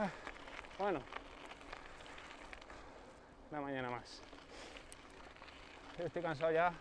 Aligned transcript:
Ah, 0.00 0.08
bueno, 0.78 1.00
una 3.50 3.60
mañana 3.60 3.90
más. 3.90 4.22
Estoy 5.98 6.22
cansado 6.22 6.52
ya 6.52 6.72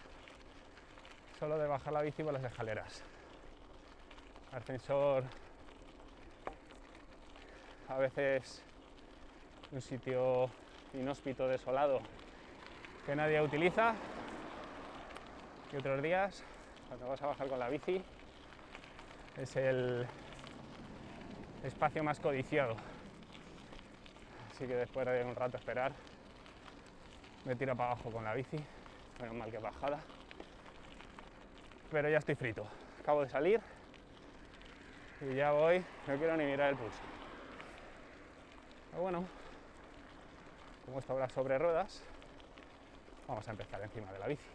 solo 1.40 1.58
de 1.58 1.66
bajar 1.66 1.93
la 1.93 2.03
bici 2.03 2.22
por 2.22 2.33
las 2.33 2.43
escaleras. 2.43 3.01
Ascensor 4.51 5.24
a 7.90 7.98
veces 7.98 8.61
un 9.71 9.81
sitio 9.81 10.52
inhóspito, 10.93 11.47
desolado, 11.47 12.02
que 13.07 13.15
nadie 13.15 13.41
utiliza. 13.41 13.95
Y 15.73 15.77
otros 15.77 16.04
días, 16.04 16.43
cuando 16.88 17.07
vas 17.07 17.21
a 17.23 17.27
bajar 17.27 17.47
con 17.47 17.57
la 17.57 17.70
bici, 17.70 17.99
es 19.38 19.55
el 19.55 20.05
espacio 21.63 22.04
más 22.04 22.20
codiciado. 22.20 22.75
Así 24.57 24.66
que 24.66 24.73
después 24.73 25.05
de 25.05 25.23
un 25.23 25.35
rato 25.35 25.55
esperar, 25.55 25.91
me 27.45 27.55
tiro 27.55 27.75
para 27.75 27.91
abajo 27.91 28.09
con 28.09 28.23
la 28.23 28.34
bici, 28.34 28.57
menos 29.20 29.35
mal 29.35 29.52
que 29.52 29.59
bajada. 29.59 29.99
Pero 31.91 32.09
ya 32.09 32.17
estoy 32.17 32.33
frito. 32.33 32.66
Acabo 32.99 33.21
de 33.21 33.30
salir 33.30 33.61
y 35.21 35.35
ya 35.35 35.52
voy, 35.52 35.85
no 36.07 36.17
quiero 36.17 36.35
ni 36.38 36.45
mirar 36.45 36.71
el 36.71 36.75
pulso. 36.75 36.97
Pero 38.89 39.03
bueno, 39.03 39.25
como 40.88 40.97
esto 40.97 41.13
ahora 41.13 41.30
sobre 41.30 41.59
ruedas, 41.59 42.03
vamos 43.27 43.47
a 43.47 43.52
empezar 43.52 43.80
encima 43.83 44.11
de 44.11 44.17
la 44.17 44.25
bici. 44.25 44.49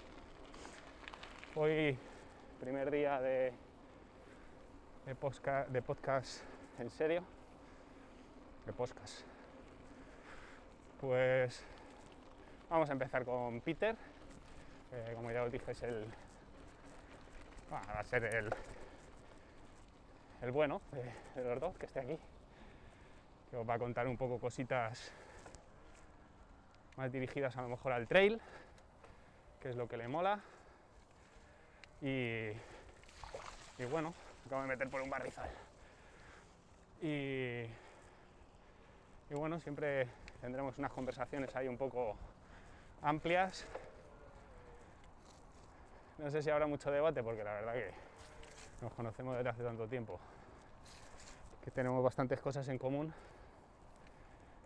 Hoy, 1.54 1.96
primer 2.58 2.90
día 2.90 3.20
de, 3.20 3.52
de 5.06 5.80
podcast 5.82 6.42
en 6.80 6.90
serio, 6.90 7.22
de 8.66 8.72
podcast. 8.72 9.31
Pues 11.02 11.60
vamos 12.70 12.88
a 12.88 12.92
empezar 12.92 13.24
con 13.24 13.60
Peter, 13.60 13.96
como 15.16 15.32
ya 15.32 15.42
os 15.42 15.50
dije 15.50 15.72
es 15.72 15.82
el, 15.82 16.06
va 17.72 17.80
a 17.80 18.04
ser 18.04 18.24
el, 18.24 18.48
el 20.42 20.50
bueno 20.52 20.80
de 21.34 21.42
los 21.42 21.58
dos 21.58 21.76
que 21.76 21.86
esté 21.86 21.98
aquí, 21.98 22.16
que 23.50 23.56
os 23.56 23.68
va 23.68 23.74
a 23.74 23.78
contar 23.80 24.06
un 24.06 24.16
poco 24.16 24.38
cositas 24.38 25.10
más 26.96 27.10
dirigidas 27.10 27.56
a 27.56 27.62
lo 27.62 27.70
mejor 27.70 27.90
al 27.90 28.06
trail, 28.06 28.40
que 29.60 29.70
es 29.70 29.74
lo 29.74 29.88
que 29.88 29.96
le 29.96 30.06
mola. 30.06 30.38
Y, 32.00 32.52
y 33.76 33.84
bueno, 33.90 34.14
acabo 34.46 34.62
de 34.62 34.68
meter 34.68 34.88
por 34.88 35.02
un 35.02 35.10
barrizal. 35.10 35.50
Y, 37.02 37.64
y 39.28 39.34
bueno, 39.34 39.58
siempre 39.58 40.06
tendremos 40.42 40.76
unas 40.76 40.90
conversaciones 40.90 41.54
ahí 41.54 41.68
un 41.68 41.78
poco 41.78 42.16
amplias. 43.00 43.64
No 46.18 46.30
sé 46.30 46.42
si 46.42 46.50
habrá 46.50 46.66
mucho 46.66 46.90
debate, 46.90 47.22
porque 47.22 47.44
la 47.44 47.54
verdad 47.54 47.74
que 47.74 47.90
nos 48.82 48.92
conocemos 48.92 49.36
desde 49.36 49.48
hace 49.48 49.62
tanto 49.62 49.86
tiempo, 49.86 50.18
que 51.64 51.70
tenemos 51.70 52.02
bastantes 52.02 52.40
cosas 52.40 52.68
en 52.68 52.76
común. 52.76 53.14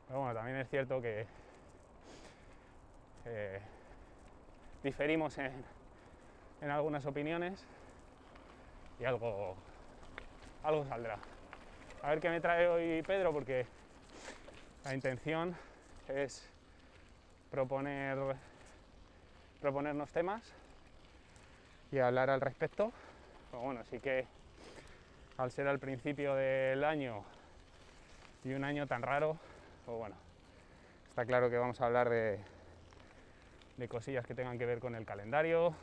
Pero 0.09 0.21
bueno, 0.21 0.35
también 0.35 0.57
es 0.57 0.69
cierto 0.71 1.03
que 1.03 1.27
eh, 3.27 3.61
diferimos 4.83 5.37
en, 5.37 5.53
en, 6.63 6.71
algunas 6.71 7.05
opiniones 7.05 7.63
y 8.99 9.05
algo, 9.05 9.57
algo 10.63 10.87
saldrá. 10.87 11.19
A 12.03 12.11
ver 12.11 12.21
qué 12.21 12.31
me 12.31 12.41
trae 12.41 12.67
hoy 12.67 13.03
Pedro, 13.03 13.33
porque 13.33 13.67
la 14.87 14.95
intención 14.95 15.57
es 16.07 16.49
proponer, 17.51 18.37
proponernos 19.61 20.09
temas 20.13 20.55
y 21.91 21.99
hablar 21.99 22.31
al 22.31 22.41
respecto. 22.41 22.93
Pero 23.51 23.65
bueno, 23.65 23.83
sí 23.91 23.99
que 23.99 24.27
al 25.39 25.51
ser 25.51 25.67
al 25.67 25.81
principio 25.81 26.37
del 26.37 26.85
año 26.85 27.25
y 28.45 28.53
un 28.53 28.63
año 28.63 28.87
tan 28.87 29.03
raro, 29.03 29.37
pues 29.87 29.99
bueno, 29.99 30.15
está 31.09 31.27
claro 31.27 31.51
que 31.51 31.59
vamos 31.59 31.81
a 31.81 31.87
hablar 31.87 32.09
de, 32.09 32.39
de 33.79 33.89
cosillas 33.89 34.25
que 34.25 34.37
tengan 34.37 34.57
que 34.57 34.67
ver 34.67 34.79
con 34.79 34.95
el 34.95 35.05
calendario, 35.05 35.75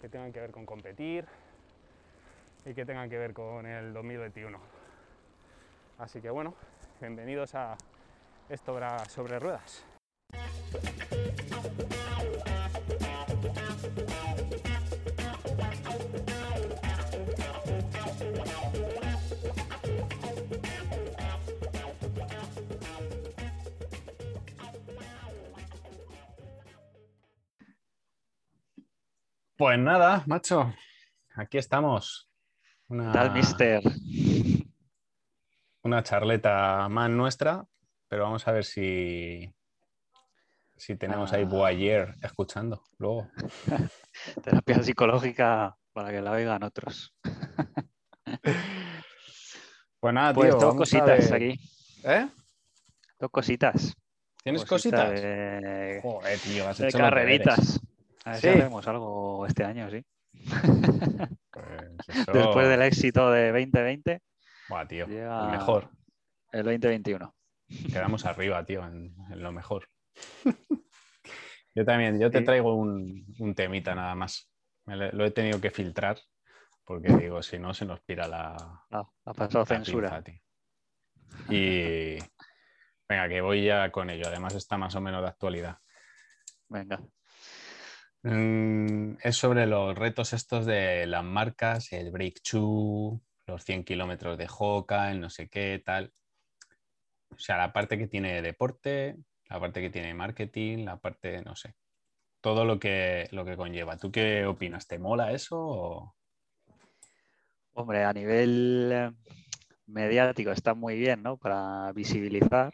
que 0.00 0.08
tengan 0.08 0.32
que 0.32 0.40
ver 0.40 0.50
con 0.50 0.66
competir 0.66 1.24
y 2.64 2.74
que 2.74 2.84
tengan 2.84 3.08
que 3.08 3.16
ver 3.16 3.32
con 3.32 3.64
el 3.64 3.92
2021. 3.92 4.58
Así 5.98 6.20
que 6.20 6.30
bueno, 6.30 6.52
bienvenidos 7.00 7.54
a 7.54 7.76
esto 8.48 8.72
sobre 9.08 9.38
ruedas. 9.38 9.84
Pues 29.56 29.78
nada, 29.78 30.22
macho, 30.26 30.74
aquí 31.34 31.58
estamos. 31.58 32.28
Una, 32.88 33.10
Tal, 33.10 33.32
mister. 33.32 33.82
Una 35.86 36.02
charleta 36.02 36.88
más 36.88 37.08
nuestra, 37.10 37.64
pero 38.08 38.24
vamos 38.24 38.48
a 38.48 38.50
ver 38.50 38.64
si, 38.64 39.48
si 40.74 40.96
tenemos 40.96 41.32
ahí 41.32 41.44
Boyer 41.44 42.16
escuchando 42.22 42.82
luego. 42.98 43.30
Terapia 44.42 44.82
psicológica 44.82 45.76
para 45.92 46.10
que 46.10 46.20
la 46.20 46.32
oigan 46.32 46.64
otros. 46.64 47.14
pues 50.00 50.12
nada, 50.12 50.34
pues 50.34 50.50
tío. 50.50 50.58
Dos 50.58 50.74
cositas 50.74 51.30
aquí. 51.30 51.56
¿Eh? 52.02 52.30
Dos 53.20 53.30
cositas. 53.30 53.94
¿Tienes 54.42 54.64
cositas? 54.64 55.20
De... 55.20 56.00
Joder, 56.02 56.38
tío, 56.40 56.68
has 56.68 56.78
de 56.78 56.88
hecho 56.88 56.98
carreritas. 56.98 57.80
A 58.24 58.32
ver 58.32 58.40
¿Sí? 58.40 58.48
si 58.48 58.58
hacemos 58.58 58.88
algo 58.88 59.46
este 59.46 59.62
año, 59.62 59.88
sí. 59.88 60.04
Pues 61.52 62.08
eso... 62.08 62.32
Después 62.32 62.68
del 62.68 62.82
éxito 62.82 63.30
de 63.30 63.52
2020. 63.52 64.20
Buah, 64.68 64.86
tío, 64.86 65.06
llega 65.06 65.44
el 65.46 65.50
mejor. 65.50 65.90
El 66.52 66.64
2021. 66.64 67.34
Quedamos 67.92 68.24
arriba, 68.26 68.64
tío, 68.64 68.84
en, 68.84 69.14
en 69.30 69.42
lo 69.42 69.52
mejor. 69.52 69.88
yo 71.74 71.84
también, 71.84 72.18
yo 72.18 72.30
te 72.30 72.42
traigo 72.42 72.74
un, 72.74 73.26
un 73.38 73.54
temita 73.54 73.94
nada 73.94 74.14
más. 74.14 74.50
Me 74.84 74.96
lo, 74.96 75.10
lo 75.12 75.24
he 75.24 75.30
tenido 75.30 75.60
que 75.60 75.70
filtrar 75.70 76.18
porque 76.84 77.08
digo, 77.16 77.42
si 77.42 77.58
no 77.58 77.74
se 77.74 77.84
nos 77.84 78.00
pira 78.00 78.28
la, 78.28 78.54
Ah, 78.90 79.08
ha 79.24 79.32
pasado 79.34 79.60
la 79.60 79.66
censura. 79.66 80.22
pinza. 80.22 80.40
Y 81.50 82.18
venga, 83.08 83.28
que 83.28 83.40
voy 83.40 83.64
ya 83.64 83.90
con 83.90 84.08
ello. 84.10 84.26
Además 84.28 84.54
está 84.54 84.78
más 84.78 84.94
o 84.94 85.00
menos 85.00 85.22
de 85.22 85.28
actualidad. 85.28 85.78
Venga. 86.68 87.00
Mm, 88.22 89.16
es 89.22 89.36
sobre 89.36 89.66
los 89.66 89.96
retos 89.96 90.32
estos 90.32 90.66
de 90.66 91.06
las 91.06 91.22
marcas, 91.24 91.92
el 91.92 92.10
breakthrough, 92.10 93.20
los 93.46 93.64
100 93.64 93.84
kilómetros 93.84 94.36
de 94.38 94.48
Hoka, 94.58 95.10
el 95.10 95.20
no 95.20 95.30
sé 95.30 95.48
qué, 95.48 95.80
tal. 95.84 96.12
O 97.30 97.38
sea, 97.38 97.56
la 97.56 97.72
parte 97.72 97.96
que 97.98 98.08
tiene 98.08 98.42
deporte, 98.42 99.16
la 99.48 99.60
parte 99.60 99.80
que 99.80 99.90
tiene 99.90 100.14
marketing, 100.14 100.84
la 100.84 100.98
parte, 100.98 101.42
no 101.42 101.54
sé, 101.54 101.74
todo 102.40 102.64
lo 102.64 102.78
que, 102.78 103.28
lo 103.32 103.44
que 103.44 103.56
conlleva. 103.56 103.96
¿Tú 103.96 104.10
qué 104.10 104.46
opinas? 104.46 104.86
¿Te 104.86 104.98
mola 104.98 105.32
eso? 105.32 106.14
Hombre, 107.72 108.04
a 108.04 108.12
nivel 108.12 108.90
eh, 108.92 109.12
mediático 109.86 110.50
está 110.50 110.74
muy 110.74 110.96
bien, 110.96 111.22
¿no? 111.22 111.36
Para 111.36 111.92
visibilizar. 111.92 112.72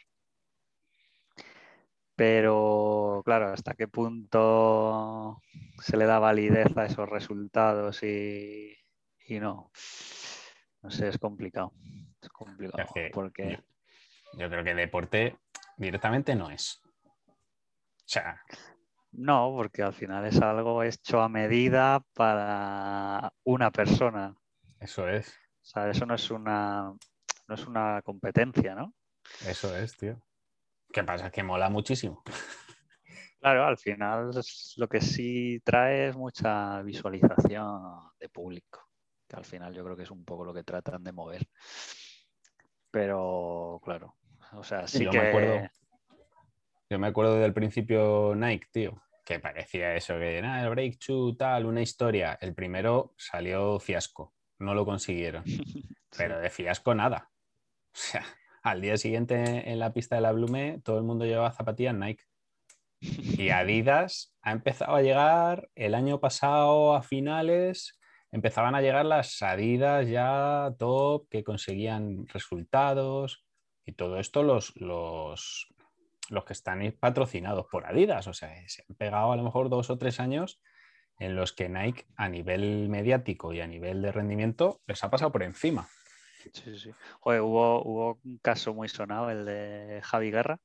Pero, 2.15 3.23
claro, 3.25 3.49
¿hasta 3.49 3.75
qué 3.75 3.89
punto 3.89 5.41
se 5.81 5.97
le 5.97 6.05
da 6.05 6.19
validez 6.19 6.77
a 6.77 6.87
esos 6.87 7.09
resultados 7.09 8.03
y 8.03 8.77
no? 9.29 9.71
No 10.83 10.91
sé, 10.91 11.09
es 11.09 11.19
complicado. 11.19 11.73
Es 12.21 12.29
complicado. 12.29 12.83
Es 12.83 12.93
que 12.93 13.11
porque 13.13 13.63
yo, 14.33 14.39
yo 14.41 14.51
creo 14.51 14.65
que 14.65 14.75
deporte 14.75 15.39
directamente 15.77 16.35
no 16.35 16.51
es. 16.51 16.81
O 16.85 18.05
sea, 18.13 18.43
no, 19.13 19.53
porque 19.55 19.83
al 19.83 19.93
final 19.93 20.27
es 20.27 20.41
algo 20.41 20.83
hecho 20.83 21.21
a 21.21 21.29
medida 21.29 22.03
para 22.15 23.33
una 23.45 23.71
persona. 23.71 24.35
eso 24.81 25.07
es, 25.07 25.29
O 25.29 25.65
sea, 25.65 25.91
eso 25.91 26.07
no 26.07 26.15
es 26.15 26.31
una, 26.31 26.95
no 27.49 27.55
es 27.55 27.67
una 27.67 28.01
competencia, 28.03 28.75
¿no? 28.75 28.95
eso 29.47 29.77
es, 29.77 29.97
tío. 29.97 30.21
¿Qué 30.93 31.05
pasa? 31.05 31.31
Que 31.31 31.43
mola 31.43 31.69
muchísimo. 31.71 32.23
Claro, 33.39 33.65
al 33.67 33.77
final 33.77 34.31
lo 34.77 34.89
que 34.89 35.01
sí 35.01 35.61
trae 35.65 36.09
es 36.09 36.17
mucha 36.17 36.81
visualización 36.83 37.83
de 38.21 38.29
público, 38.29 38.89
que 39.33 39.37
al 39.37 39.45
final 39.47 39.73
yo 39.73 39.83
creo 39.83 39.97
que 39.97 40.03
es 40.03 40.11
un 40.11 40.25
poco 40.25 40.45
lo 40.45 40.53
que 40.53 40.63
tratan 40.63 41.03
de 41.03 41.13
mover. 41.13 41.49
Pero 42.91 43.81
claro, 43.83 44.17
o 44.53 44.63
sea, 44.63 44.87
sí 44.87 45.05
yo 45.05 45.11
que... 45.11 45.19
me 45.19 45.29
acuerdo. 45.29 45.69
Yo 46.91 46.99
me 46.99 47.07
acuerdo 47.07 47.37
del 47.37 47.55
principio 47.55 48.35
Nike, 48.35 48.67
tío, 48.71 49.03
que 49.25 49.41
parecía 49.41 49.95
eso, 49.95 50.19
que 50.19 50.43
nada, 50.43 50.63
el 50.63 50.69
breakthrough, 50.69 51.35
tal, 51.39 51.65
una 51.65 51.81
historia. 51.81 52.37
El 52.39 52.55
primero 52.55 53.15
salió 53.17 53.81
fiasco, 53.81 54.35
no 54.59 54.75
lo 54.75 54.85
consiguieron. 54.85 55.43
Pero 56.19 56.39
de 56.39 56.51
fiasco 56.51 56.95
nada. 56.95 57.31
O 57.87 57.95
sea, 57.95 58.27
al 58.63 58.83
día 58.83 58.99
siguiente 58.99 59.71
en 59.71 59.79
la 59.79 59.95
pista 59.95 60.17
de 60.17 60.21
la 60.21 60.33
Blume 60.33 60.81
todo 60.85 60.99
el 60.99 61.05
mundo 61.05 61.25
llevaba 61.25 61.53
zapatillas 61.53 61.95
Nike. 61.95 62.25
Y 63.01 63.49
Adidas 63.49 64.37
ha 64.43 64.53
empezado 64.53 64.95
a 64.95 65.03
llegar 65.03 65.71
el 65.75 65.95
año 65.95 66.21
pasado 66.21 66.95
a 66.95 67.03
finales, 67.03 67.99
empezaban 68.33 68.75
a 68.75 68.81
llegar 68.81 69.05
las 69.07 69.41
Adidas 69.43 70.09
ya 70.09 70.75
top 70.79 71.29
que 71.29 71.45
conseguían 71.45 72.27
resultados 72.29 73.45
y 73.85 73.93
todo 73.93 74.19
esto 74.19 74.43
los, 74.43 74.75
los, 74.77 75.69
los 76.31 76.45
que 76.45 76.53
están 76.53 76.81
patrocinados 76.99 77.67
por 77.71 77.87
Adidas. 77.87 78.27
O 78.27 78.33
sea, 78.33 78.51
se 78.69 78.85
han 78.89 78.97
pegado 78.97 79.33
a 79.33 79.37
lo 79.37 79.43
mejor 79.45 79.69
dos 79.69 79.91
o 79.91 79.99
tres 79.99 80.19
años 80.19 80.61
en 81.19 81.37
los 81.37 81.53
que 81.53 81.69
Nike 81.69 82.07
a 82.17 82.29
nivel 82.29 82.89
mediático 82.89 83.53
y 83.53 83.61
a 83.61 83.67
nivel 83.67 84.03
de 84.03 84.11
rendimiento 84.13 84.81
les 84.87 85.05
ha 85.05 85.11
pasado 85.11 85.31
por 85.31 85.43
encima. 85.43 85.89
Sí, 86.53 86.77
sí. 86.77 86.91
Joder, 87.21 87.43
hubo, 87.43 87.85
hubo 87.85 88.19
un 88.25 88.39
caso 88.39 88.75
muy 88.75 88.89
sonado, 88.89 89.31
el 89.31 89.45
de 89.45 90.01
Javi 90.03 90.31
Guerra, 90.33 90.59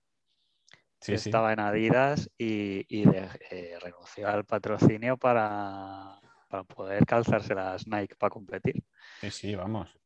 Sí, 0.99 1.11
que 1.11 1.17
sí. 1.19 1.29
estaba 1.29 1.53
en 1.53 1.59
Adidas 1.59 2.31
y, 2.37 2.85
y 2.89 3.05
de- 3.05 3.29
eh, 3.51 3.77
renunció 3.79 4.27
al 4.27 4.45
patrocinio 4.45 5.17
para, 5.17 6.19
para 6.47 6.63
poder 6.63 7.05
calzarse 7.05 7.53
las 7.53 7.87
Nike 7.87 8.15
para 8.15 8.29
competir. 8.29 8.83
Sí, 9.21 9.31
sí, 9.31 9.55
vamos. 9.55 9.97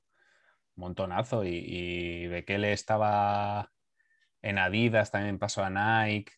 Montonazo. 0.75 1.43
Y, 1.43 1.55
y 1.55 2.27
Bekele 2.27 2.73
estaba 2.73 3.71
en 4.41 4.57
Adidas, 4.57 5.11
también 5.11 5.39
pasó 5.39 5.63
a 5.63 5.69
Nike. 5.69 6.33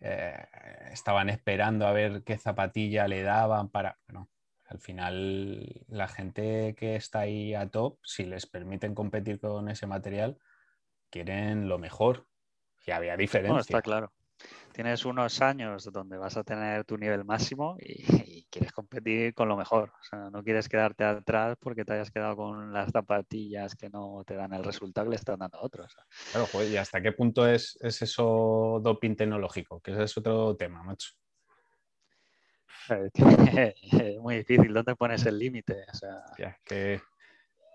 eh, 0.00 0.46
estaban 0.92 1.28
esperando 1.28 1.86
a 1.86 1.92
ver 1.92 2.22
qué 2.24 2.38
zapatilla 2.38 3.08
le 3.08 3.22
daban 3.22 3.68
para. 3.68 3.98
Bueno, 4.06 4.30
al 4.66 4.78
final, 4.78 5.84
la 5.88 6.08
gente 6.08 6.74
que 6.76 6.96
está 6.96 7.20
ahí 7.20 7.54
a 7.54 7.68
top, 7.68 7.98
si 8.04 8.24
les 8.24 8.46
permiten 8.46 8.94
competir 8.94 9.40
con 9.40 9.68
ese 9.70 9.86
material, 9.86 10.38
quieren 11.10 11.68
lo 11.68 11.78
mejor. 11.78 12.26
Y 12.86 12.90
había 12.90 13.16
diferencia. 13.16 13.60
está 13.60 13.82
claro. 13.82 14.12
Tienes 14.72 15.04
unos 15.04 15.42
años 15.42 15.90
donde 15.92 16.16
vas 16.18 16.36
a 16.36 16.44
tener 16.44 16.84
tu 16.84 16.96
nivel 16.96 17.24
máximo 17.24 17.76
y, 17.80 18.04
y 18.38 18.46
quieres 18.50 18.70
competir 18.72 19.34
con 19.34 19.48
lo 19.48 19.56
mejor. 19.56 19.90
O 20.00 20.04
sea, 20.04 20.30
no 20.30 20.42
quieres 20.44 20.68
quedarte 20.68 21.02
atrás 21.04 21.56
porque 21.60 21.84
te 21.84 21.94
hayas 21.94 22.10
quedado 22.12 22.36
con 22.36 22.72
las 22.72 22.92
zapatillas 22.92 23.74
que 23.74 23.90
no 23.90 24.22
te 24.24 24.34
dan 24.36 24.52
el 24.52 24.62
resultado 24.62 25.06
que 25.06 25.10
le 25.10 25.16
están 25.16 25.38
dando 25.40 25.58
a 25.58 25.62
otros. 25.62 25.96
Claro, 26.30 26.46
joder, 26.52 26.70
¿y 26.70 26.76
hasta 26.76 27.00
qué 27.02 27.10
punto 27.12 27.46
es, 27.48 27.76
es 27.80 28.00
eso 28.02 28.78
doping 28.82 29.16
tecnológico? 29.16 29.80
Que 29.80 29.90
ese 29.92 30.04
es 30.04 30.16
otro 30.16 30.54
tema, 30.56 30.82
macho. 30.84 31.10
Es 32.88 33.12
muy 34.20 34.36
difícil. 34.36 34.72
¿Dónde 34.72 34.94
pones 34.96 35.26
el 35.26 35.38
límite? 35.38 35.84
O 35.92 35.94
sea, 35.96 36.22
Ya, 36.38 36.56
que 36.64 37.00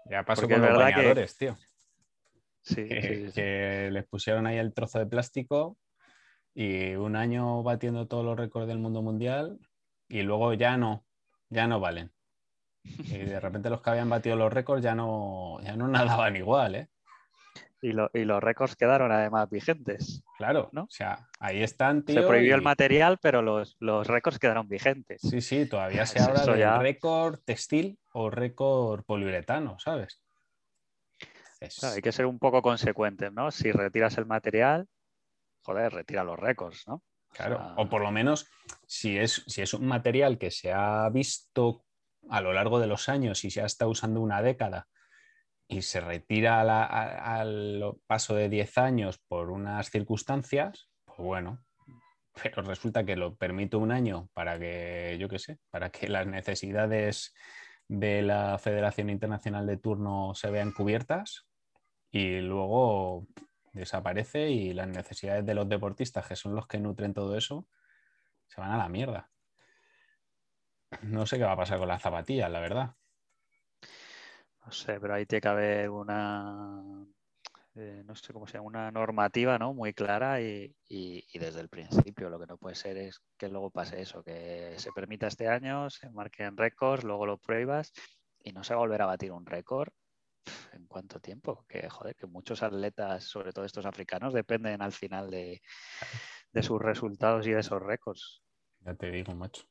ya 0.09 0.23
pasó 0.23 0.47
con 0.47 0.61
los 0.61 0.69
que- 0.69 0.77
bañadores, 0.77 1.37
tío. 1.37 1.57
sí, 2.61 2.87
que, 2.87 3.01
sí, 3.01 3.25
sí. 3.27 3.33
que 3.33 3.89
les 3.91 4.05
pusieron 4.07 4.47
ahí 4.47 4.57
el 4.57 4.73
trozo 4.73 4.99
de 4.99 5.05
plástico 5.05 5.77
y 6.55 6.93
un 6.95 7.15
año 7.15 7.63
batiendo 7.63 8.07
todos 8.07 8.23
los 8.25 8.37
récords 8.37 8.67
del 8.67 8.77
mundo 8.79 9.01
mundial 9.01 9.59
y 10.07 10.21
luego 10.21 10.53
ya 10.53 10.77
no, 10.77 11.05
ya 11.49 11.67
no 11.67 11.79
valen. 11.79 12.11
Y 12.83 13.17
de 13.17 13.39
repente 13.39 13.69
los 13.69 13.81
que 13.81 13.89
habían 13.91 14.09
batido 14.09 14.35
los 14.35 14.51
récords 14.53 14.83
ya 14.83 14.93
no, 14.95 15.59
ya 15.63 15.75
no 15.75 15.87
nadaban 16.27 16.35
igual, 16.35 16.75
¿eh? 16.75 16.89
Y, 17.81 17.91
lo- 17.91 18.09
y 18.13 18.23
los 18.23 18.41
récords 18.41 18.75
quedaron 18.75 19.11
además 19.11 19.49
vigentes. 19.49 20.23
Claro, 20.37 20.69
¿No? 20.71 20.83
o 20.83 20.89
sea, 20.89 21.27
ahí 21.39 21.61
están, 21.61 22.03
tío. 22.03 22.21
Se 22.21 22.27
prohibió 22.27 22.55
el 22.55 22.61
material, 22.61 23.17
pero 23.21 23.41
los, 23.41 23.75
los 23.79 24.07
récords 24.07 24.39
quedaron 24.39 24.67
vigentes. 24.67 25.21
Sí, 25.21 25.41
sí, 25.41 25.65
todavía 25.65 26.05
se 26.05 26.21
habla 26.21 26.45
de 26.45 26.59
ya- 26.59 26.77
récord 26.79 27.39
textil 27.45 27.99
o 28.13 28.29
récord 28.29 29.03
poliuretano, 29.03 29.77
¿sabes? 29.79 30.21
Es- 31.59 31.77
Claro, 31.79 31.95
hay 31.95 32.01
que 32.01 32.11
ser 32.11 32.25
un 32.25 32.39
poco 32.39 32.61
consecuentes, 32.61 33.31
¿no? 33.33 33.51
Si 33.51 33.71
retiras 33.71 34.17
el 34.17 34.25
material, 34.25 34.87
joder, 35.63 35.91
retira 35.93 36.23
los 36.23 36.39
récords, 36.39 36.83
¿no? 36.87 37.03
Claro, 37.31 37.57
sea- 37.57 37.73
o 37.77 37.89
por 37.89 38.01
lo 38.01 38.11
menos 38.11 38.47
si 38.85 39.17
es, 39.17 39.43
si 39.47 39.61
es 39.61 39.73
un 39.73 39.87
material 39.87 40.37
que 40.37 40.51
se 40.51 40.71
ha 40.71 41.09
visto 41.09 41.85
a 42.29 42.41
lo 42.41 42.53
largo 42.53 42.79
de 42.79 42.87
los 42.87 43.09
años 43.09 43.43
y 43.43 43.51
se 43.51 43.61
ha 43.61 43.65
estado 43.65 43.91
usando 43.91 44.21
una 44.21 44.41
década 44.41 44.87
y 45.67 45.81
se 45.81 45.99
retira 45.99 46.61
a 46.61 46.63
la- 46.63 46.83
a- 46.85 47.39
al 47.41 47.95
paso 48.05 48.35
de 48.35 48.49
10 48.49 48.77
años 48.77 49.19
por 49.27 49.49
unas 49.49 49.89
circunstancias, 49.89 50.89
pues 51.05 51.17
bueno, 51.19 51.63
pero 52.43 52.61
resulta 52.61 53.03
que 53.03 53.15
lo 53.15 53.35
permite 53.35 53.77
un 53.77 53.91
año 53.91 54.29
para 54.33 54.59
que, 54.59 55.17
yo 55.19 55.27
qué 55.27 55.39
sé, 55.39 55.59
para 55.71 55.89
que 55.89 56.07
las 56.07 56.27
necesidades 56.27 57.33
de 57.87 58.21
la 58.21 58.57
Federación 58.59 59.09
Internacional 59.09 59.65
de 59.67 59.77
Turno 59.77 60.33
se 60.35 60.49
vean 60.49 60.71
cubiertas 60.71 61.47
y 62.11 62.39
luego 62.39 63.27
desaparece 63.73 64.49
y 64.51 64.73
las 64.73 64.87
necesidades 64.87 65.45
de 65.45 65.55
los 65.55 65.69
deportistas, 65.69 66.27
que 66.27 66.35
son 66.35 66.55
los 66.55 66.67
que 66.67 66.79
nutren 66.79 67.13
todo 67.13 67.37
eso, 67.37 67.67
se 68.47 68.61
van 68.61 68.71
a 68.71 68.77
la 68.77 68.89
mierda. 68.89 69.31
No 71.15 71.25
sé 71.31 71.37
qué 71.37 71.43
va 71.43 71.51
a 71.51 71.57
pasar 71.61 71.77
con 71.77 71.87
las 71.87 72.01
zapatillas, 72.01 72.49
la 72.49 72.59
verdad. 72.59 72.95
No 74.65 74.71
sé, 74.71 74.99
pero 74.99 75.13
ahí 75.13 75.25
tiene 75.25 75.41
que 75.41 75.47
haber 75.49 75.89
una, 75.89 77.05
eh, 77.75 78.03
no 78.05 78.15
sé 78.15 78.33
cómo 78.33 78.47
se 78.47 78.53
llama, 78.57 78.67
una 78.67 78.91
normativa, 78.91 79.57
¿no? 79.59 79.73
Muy 79.73 79.93
clara 79.93 80.41
y, 80.41 80.75
y- 80.89 81.39
desde 81.39 81.61
el 81.61 81.69
principio. 81.69 82.29
Lo 82.29 82.39
que 82.39 82.47
no 82.47 82.57
puede 82.57 82.75
ser 82.75 82.97
es 82.97 83.21
que 83.37 83.49
luego 83.49 83.71
pase 83.71 84.01
eso, 84.01 84.23
que 84.23 84.75
se 84.79 84.91
permita 84.93 85.27
este 85.27 85.47
año, 85.49 85.89
se 85.89 86.09
marquen 86.11 86.57
récords, 86.57 87.03
luego 87.03 87.25
lo 87.25 87.39
pruebas 87.39 87.93
y 88.43 88.53
no 88.53 88.63
se 88.63 88.73
va 88.73 88.79
a 88.79 88.83
volver 88.83 89.01
a 89.03 89.07
batir 89.07 89.31
un 89.33 89.45
récord. 89.45 89.89
¿En 90.73 90.87
cuánto 90.87 91.19
tiempo? 91.19 91.65
Que 91.67 91.89
joder, 91.89 92.15
que 92.15 92.27
muchos 92.27 92.63
atletas, 92.63 93.23
sobre 93.23 93.51
todo 93.51 93.65
estos 93.65 93.85
africanos, 93.85 94.33
dependen 94.33 94.81
al 94.81 94.91
final 94.91 95.29
de, 95.29 95.61
de 96.51 96.63
sus 96.63 96.81
resultados 96.81 97.47
y 97.47 97.51
de 97.51 97.59
esos 97.59 97.81
récords. 97.81 98.43
Ya 98.81 98.95
te 98.95 99.11
digo, 99.11 99.33
macho. 99.35 99.63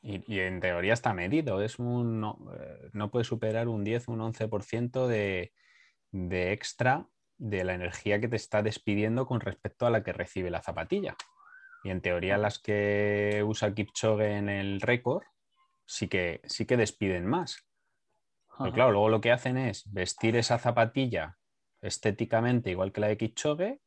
Y, 0.00 0.22
y 0.32 0.40
en 0.40 0.60
teoría 0.60 0.92
está 0.92 1.12
medido, 1.12 1.60
es 1.60 1.78
un, 1.78 2.20
no, 2.20 2.38
eh, 2.58 2.90
no 2.92 3.10
puede 3.10 3.24
superar 3.24 3.66
un 3.66 3.82
10 3.82 4.08
un 4.08 4.20
11% 4.20 5.08
de, 5.08 5.52
de 6.12 6.52
extra 6.52 7.08
de 7.36 7.64
la 7.64 7.74
energía 7.74 8.20
que 8.20 8.28
te 8.28 8.36
está 8.36 8.62
despidiendo 8.62 9.26
con 9.26 9.40
respecto 9.40 9.86
a 9.86 9.90
la 9.90 10.02
que 10.02 10.12
recibe 10.12 10.50
la 10.50 10.62
zapatilla. 10.62 11.16
Y 11.84 11.90
en 11.90 12.00
teoría 12.00 12.38
las 12.38 12.58
que 12.58 13.42
usa 13.46 13.74
Kipchoge 13.74 14.36
en 14.36 14.48
el 14.48 14.80
récord 14.80 15.22
sí 15.84 16.08
que, 16.08 16.42
sí 16.44 16.66
que 16.66 16.76
despiden 16.76 17.26
más. 17.26 17.67
Pero 18.58 18.72
claro, 18.72 18.92
luego 18.92 19.08
lo 19.08 19.20
que 19.20 19.32
hacen 19.32 19.56
es 19.56 19.90
vestir 19.92 20.36
esa 20.36 20.58
zapatilla 20.58 21.38
estéticamente 21.80 22.70
igual 22.70 22.92
que 22.92 23.00
la 23.00 23.08
de 23.08 23.16
Kipchoge, 23.16 23.80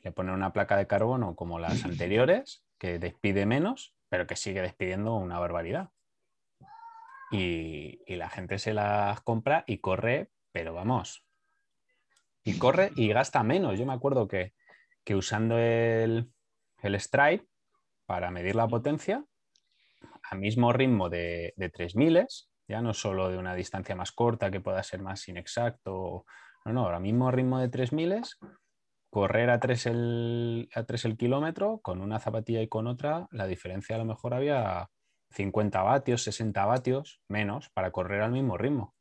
le 0.00 0.12
ponen 0.12 0.34
una 0.34 0.52
placa 0.52 0.76
de 0.76 0.86
carbono 0.86 1.34
como 1.34 1.58
las 1.58 1.84
anteriores, 1.84 2.64
que 2.78 2.98
despide 2.98 3.46
menos, 3.46 3.94
pero 4.08 4.26
que 4.26 4.36
sigue 4.36 4.62
despidiendo 4.62 5.14
una 5.16 5.38
barbaridad. 5.38 5.90
Y, 7.30 8.00
y 8.06 8.16
la 8.16 8.30
gente 8.30 8.58
se 8.58 8.72
las 8.72 9.20
compra 9.20 9.64
y 9.66 9.78
corre, 9.78 10.30
pero 10.52 10.72
vamos. 10.72 11.26
Y 12.42 12.58
corre 12.58 12.92
y 12.96 13.08
gasta 13.08 13.42
menos. 13.42 13.78
Yo 13.78 13.84
me 13.84 13.92
acuerdo 13.92 14.28
que, 14.28 14.54
que 15.04 15.14
usando 15.14 15.58
el, 15.58 16.32
el 16.82 17.00
Stride 17.00 17.46
para 18.06 18.30
medir 18.30 18.56
la 18.56 18.66
potencia, 18.66 19.24
a 20.22 20.34
mismo 20.34 20.72
ritmo 20.72 21.10
de, 21.10 21.52
de 21.56 21.68
3000, 21.68 22.26
ya 22.68 22.80
no 22.82 22.94
solo 22.94 23.30
de 23.30 23.38
una 23.38 23.54
distancia 23.54 23.96
más 23.96 24.12
corta 24.12 24.50
que 24.50 24.60
pueda 24.60 24.82
ser 24.82 25.00
más 25.00 25.26
inexacto, 25.28 26.24
no, 26.64 26.72
no, 26.72 26.84
ahora 26.84 27.00
mismo 27.00 27.30
ritmo 27.30 27.58
de 27.58 27.68
3000, 27.68 28.22
correr 29.10 29.50
a 29.50 29.58
3 29.58 29.86
el, 29.86 30.68
a 30.74 30.84
3 30.84 31.04
el 31.06 31.16
kilómetro 31.16 31.80
con 31.80 32.00
una 32.00 32.18
zapatilla 32.20 32.60
y 32.60 32.68
con 32.68 32.86
otra, 32.86 33.26
la 33.32 33.46
diferencia 33.46 33.96
a 33.96 33.98
lo 33.98 34.04
mejor 34.04 34.34
había 34.34 34.90
50 35.30 35.82
vatios, 35.82 36.22
60 36.22 36.64
vatios 36.66 37.20
menos 37.28 37.70
para 37.70 37.90
correr 37.90 38.22
al 38.22 38.32
mismo 38.32 38.58
ritmo. 38.58 38.94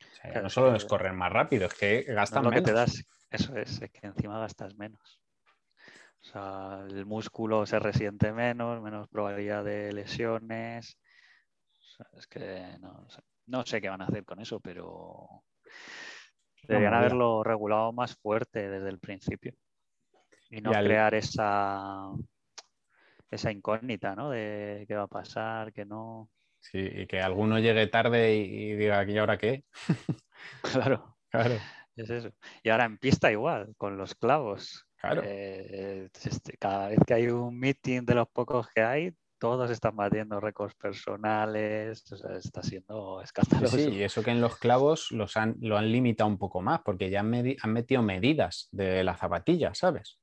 O 0.00 0.14
sea, 0.14 0.30
ya 0.30 0.30
Claro, 0.32 0.42
no 0.42 0.50
solo 0.50 0.74
es 0.74 0.84
correr 0.84 1.12
más 1.12 1.32
rápido, 1.32 1.66
es 1.66 1.74
que 1.74 2.04
No 2.06 2.14
gastan 2.14 2.42
es 2.42 2.44
lo 2.44 2.52
que 2.52 2.60
menos. 2.60 2.70
te 2.70 2.72
das, 2.72 3.04
eso 3.30 3.56
es, 3.56 3.82
es 3.82 3.90
que 3.90 4.06
encima 4.06 4.38
gastas 4.38 4.76
menos. 4.76 5.20
O 6.20 6.24
sea, 6.24 6.84
el 6.88 7.04
músculo 7.04 7.66
se 7.66 7.78
resiente 7.80 8.32
menos, 8.32 8.80
menos 8.80 9.08
probabilidad 9.08 9.64
de 9.64 9.92
lesiones. 9.92 10.98
Es 12.16 12.26
que 12.26 12.76
no, 12.80 13.08
sé- 13.08 13.22
no 13.46 13.64
sé 13.66 13.80
qué 13.80 13.88
van 13.88 14.02
a 14.02 14.06
hacer 14.06 14.24
con 14.24 14.40
eso, 14.40 14.60
pero 14.60 15.44
deberían 16.68 16.94
haberlo 16.94 17.42
regulado 17.44 17.92
más 17.92 18.16
fuerte 18.16 18.68
desde 18.68 18.88
el 18.88 18.98
principio. 18.98 19.54
Y 20.50 20.60
no 20.60 20.72
Y 20.72 20.74
al- 20.74 20.84
crear 20.84 21.14
esa, 21.14 22.10
esa 23.30 23.50
incógnita, 23.50 24.14
¿no? 24.14 24.30
De 24.30 24.84
qué 24.86 24.94
va 24.94 25.02
a 25.04 25.08
pasar, 25.08 25.72
que 25.72 25.84
no. 25.84 26.30
Sí, 26.60 26.78
y 26.78 27.06
que 27.06 27.20
alguno 27.20 27.58
llegue 27.58 27.86
tarde 27.88 28.36
y, 28.36 28.40
y 28.42 28.72
diga, 28.74 29.04
¿y 29.04 29.18
ahora 29.18 29.38
qué? 29.38 29.64
Claro. 30.62 31.16
Claro. 31.30 31.54
Es 31.96 32.10
eso. 32.10 32.30
Y 32.62 32.68
ahora 32.70 32.84
en 32.84 32.98
pista 32.98 33.30
igual, 33.30 33.74
con 33.76 33.96
los 33.96 34.14
clavos. 34.14 34.86
Claro. 34.96 35.22
Eh, 35.24 36.08
este, 36.24 36.56
cada 36.58 36.88
vez 36.88 36.98
que 37.06 37.14
hay 37.14 37.28
un 37.28 37.58
meeting 37.58 38.02
de 38.04 38.14
los 38.14 38.28
pocos 38.28 38.68
que 38.74 38.82
hay, 38.82 39.14
todos 39.42 39.72
están 39.72 39.96
batiendo 39.96 40.38
récords 40.38 40.76
personales. 40.76 42.12
O 42.12 42.16
sea, 42.16 42.36
está 42.36 42.62
siendo 42.62 43.20
escandaloso. 43.20 43.76
sí, 43.76 43.88
y 43.88 44.04
eso 44.04 44.22
que 44.22 44.30
en 44.30 44.40
los 44.40 44.56
clavos 44.56 45.10
los 45.10 45.36
han, 45.36 45.56
lo 45.58 45.76
han 45.76 45.90
limitado 45.90 46.30
un 46.30 46.38
poco 46.38 46.60
más, 46.60 46.82
porque 46.82 47.10
ya 47.10 47.18
han, 47.18 47.28
metido 47.28 48.02
medidas 48.02 48.68
de 48.70 49.02
la 49.02 49.16
zapatilla, 49.16 49.74
¿sabes? 49.74 50.20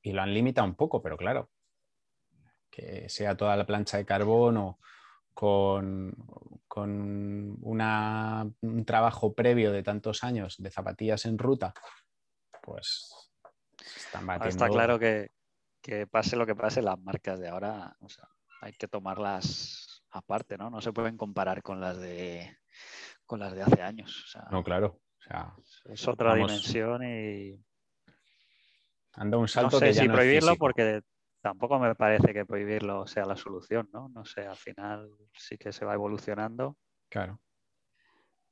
Y 0.00 0.12
lo 0.12 0.22
han 0.22 0.32
limitado 0.32 0.64
un 0.68 0.76
poco, 0.76 1.02
pero 1.02 1.16
claro, 1.16 1.50
que 2.70 3.08
sea 3.08 3.36
toda 3.36 3.56
la 3.56 3.66
plancha 3.66 3.96
de 3.96 4.06
carbono 4.06 4.78
con, 5.34 6.14
con 6.68 7.58
una- 7.60 8.48
un 8.60 8.84
trabajo 8.84 9.34
previo 9.34 9.72
de 9.72 9.82
tantos 9.82 10.22
años 10.22 10.54
de 10.58 10.70
zapatillas 10.70 11.24
en 11.24 11.36
ruta, 11.36 11.74
pues 12.62 13.32
están 13.96 14.24
batiendo. 14.24 14.50
está 14.50 14.68
claro 14.68 15.00
que, 15.00 15.32
que 15.88 16.06
pase 16.06 16.36
lo 16.36 16.44
que 16.44 16.54
pase, 16.54 16.82
las 16.82 17.00
marcas 17.00 17.40
de 17.40 17.48
ahora, 17.48 17.96
o 18.00 18.10
sea, 18.10 18.28
hay 18.60 18.72
que 18.74 18.88
tomarlas 18.88 20.04
aparte, 20.10 20.58
¿no? 20.58 20.68
No 20.68 20.82
se 20.82 20.92
pueden 20.92 21.16
comparar 21.16 21.62
con 21.62 21.80
las 21.80 21.98
de 21.98 22.58
con 23.24 23.40
las 23.40 23.54
de 23.54 23.62
hace 23.62 23.80
años. 23.80 24.22
O 24.24 24.26
sea, 24.28 24.48
No, 24.50 24.62
claro. 24.62 25.00
O 25.18 25.22
sea, 25.22 25.54
es 25.86 26.06
otra 26.06 26.32
vamos, 26.32 26.48
dimensión 26.48 27.02
y 27.04 27.64
han 29.14 29.30
dado 29.30 29.40
un 29.40 29.44
no 29.44 29.48
salto 29.48 29.78
sé 29.78 29.86
que 29.86 29.92
ya 29.94 30.02
si 30.02 30.08
no 30.08 30.14
prohibirlo 30.14 30.56
porque 30.56 31.00
tampoco 31.40 31.78
me 31.78 31.94
parece 31.94 32.34
que 32.34 32.44
prohibirlo 32.44 33.06
sea 33.06 33.24
la 33.24 33.36
solución, 33.36 33.88
¿no? 33.90 34.10
No 34.10 34.26
sé, 34.26 34.46
al 34.46 34.56
final 34.56 35.10
sí 35.32 35.56
que 35.56 35.72
se 35.72 35.86
va 35.86 35.94
evolucionando, 35.94 36.76
Claro. 37.08 37.40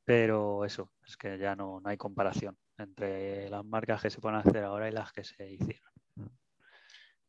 pero 0.05 0.65
eso, 0.65 0.91
es 1.07 1.19
que 1.19 1.37
ya 1.37 1.55
no, 1.55 1.81
no 1.81 1.89
hay 1.91 1.99
comparación 1.99 2.57
entre 2.79 3.51
las 3.51 3.65
marcas 3.65 4.01
que 4.01 4.11
se 4.11 4.21
pueden 4.23 4.39
hacer 4.39 4.65
ahora 4.65 4.89
y 4.89 4.93
las 4.93 5.13
que 5.13 5.23
se 5.25 5.51
hicieron. 5.51 5.93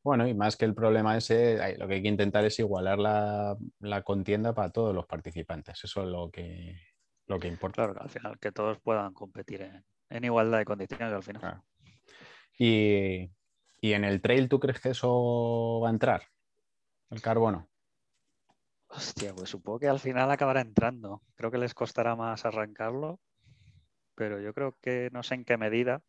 Bueno, 0.07 0.25
y 0.25 0.33
más 0.33 0.55
que 0.55 0.63
el 0.63 0.73
problema 0.73 1.17
ese, 1.17 1.77
lo 1.77 1.85
que 1.85 1.95
hay 1.95 2.01
que 2.01 2.07
intentar 2.07 2.45
es 2.45 2.57
igualar 2.59 2.97
la, 2.97 3.57
la 3.81 4.03
contienda 4.03 4.53
para 4.53 4.69
todos 4.69 4.95
los 4.95 5.05
participantes. 5.05 5.83
Eso 5.83 6.03
es 6.03 6.07
lo 6.07 6.31
que, 6.31 6.79
lo 7.25 7.37
que 7.37 7.49
importa. 7.49 7.75
Claro, 7.83 8.01
al 8.01 8.09
final 8.09 8.39
que 8.39 8.53
todos 8.53 8.79
puedan 8.79 9.13
competir 9.13 9.63
en, 9.63 9.83
en 10.09 10.23
igualdad 10.23 10.59
de 10.59 10.63
condiciones 10.63 11.11
al 11.11 11.23
final. 11.23 11.41
Claro. 11.41 11.65
Y, 12.57 13.29
y 13.81 13.91
en 13.91 14.05
el 14.05 14.21
trail, 14.21 14.47
¿tú 14.47 14.61
crees 14.61 14.79
que 14.79 14.91
eso 14.91 15.81
va 15.83 15.89
a 15.89 15.91
entrar? 15.91 16.21
El 17.09 17.21
carbono. 17.21 17.67
Hostia, 18.87 19.33
pues 19.35 19.49
supongo 19.49 19.79
que 19.79 19.89
al 19.89 19.99
final 19.99 20.31
acabará 20.31 20.61
entrando. 20.61 21.21
Creo 21.35 21.51
que 21.51 21.57
les 21.57 21.73
costará 21.73 22.15
más 22.15 22.45
arrancarlo, 22.45 23.19
pero 24.15 24.39
yo 24.39 24.53
creo 24.53 24.77
que 24.81 25.09
no 25.11 25.21
sé 25.21 25.35
en 25.35 25.43
qué 25.43 25.57
medida. 25.57 26.01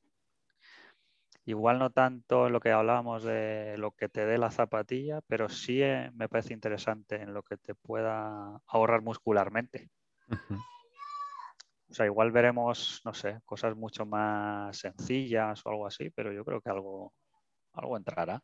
Igual 1.48 1.78
no 1.78 1.88
tanto 1.88 2.46
en 2.46 2.52
lo 2.52 2.60
que 2.60 2.72
hablábamos 2.72 3.24
de 3.24 3.78
lo 3.78 3.92
que 3.92 4.10
te 4.10 4.26
dé 4.26 4.36
la 4.36 4.50
zapatilla, 4.50 5.22
pero 5.22 5.48
sí 5.48 5.82
eh, 5.82 6.10
me 6.12 6.28
parece 6.28 6.52
interesante 6.52 7.22
en 7.22 7.32
lo 7.32 7.42
que 7.42 7.56
te 7.56 7.74
pueda 7.74 8.60
ahorrar 8.66 9.00
muscularmente. 9.00 9.88
O 11.88 11.94
sea, 11.94 12.04
igual 12.04 12.32
veremos, 12.32 13.00
no 13.06 13.14
sé, 13.14 13.40
cosas 13.46 13.74
mucho 13.74 14.04
más 14.04 14.76
sencillas 14.76 15.64
o 15.64 15.70
algo 15.70 15.86
así, 15.86 16.10
pero 16.10 16.34
yo 16.34 16.44
creo 16.44 16.60
que 16.60 16.68
algo, 16.68 17.14
algo 17.72 17.96
entrará. 17.96 18.42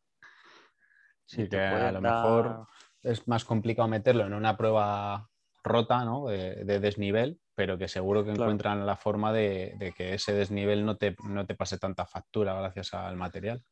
Sí, 1.27 1.47
que 1.47 1.59
a 1.59 1.93
lo 1.93 2.01
mejor 2.01 2.67
es 3.03 3.29
más 3.29 3.45
complicado 3.45 3.87
meterlo 3.87 4.25
en 4.25 4.33
una 4.33 4.57
prueba 4.57 5.29
rota, 5.63 6.07
¿no? 6.07 6.29
De, 6.29 6.65
de 6.65 6.81
desnivel, 6.81 7.39
pero 7.55 7.79
que 7.79 7.89
seguro 7.89 8.25
que 8.25 8.31
Claro. 8.33 8.43
encuentran 8.43 8.87
la 8.87 8.97
forma 8.97 9.33
de, 9.33 9.75
de 9.79 9.93
que 9.93 10.15
ese 10.15 10.33
desnivel 10.33 10.85
no 10.85 10.97
te, 10.97 11.17
no 11.25 11.47
te 11.47 11.55
pase 11.55 11.79
tanta 11.79 12.07
factura 12.07 12.55
gracias 12.55 12.95
al 12.95 13.17
material. 13.17 13.65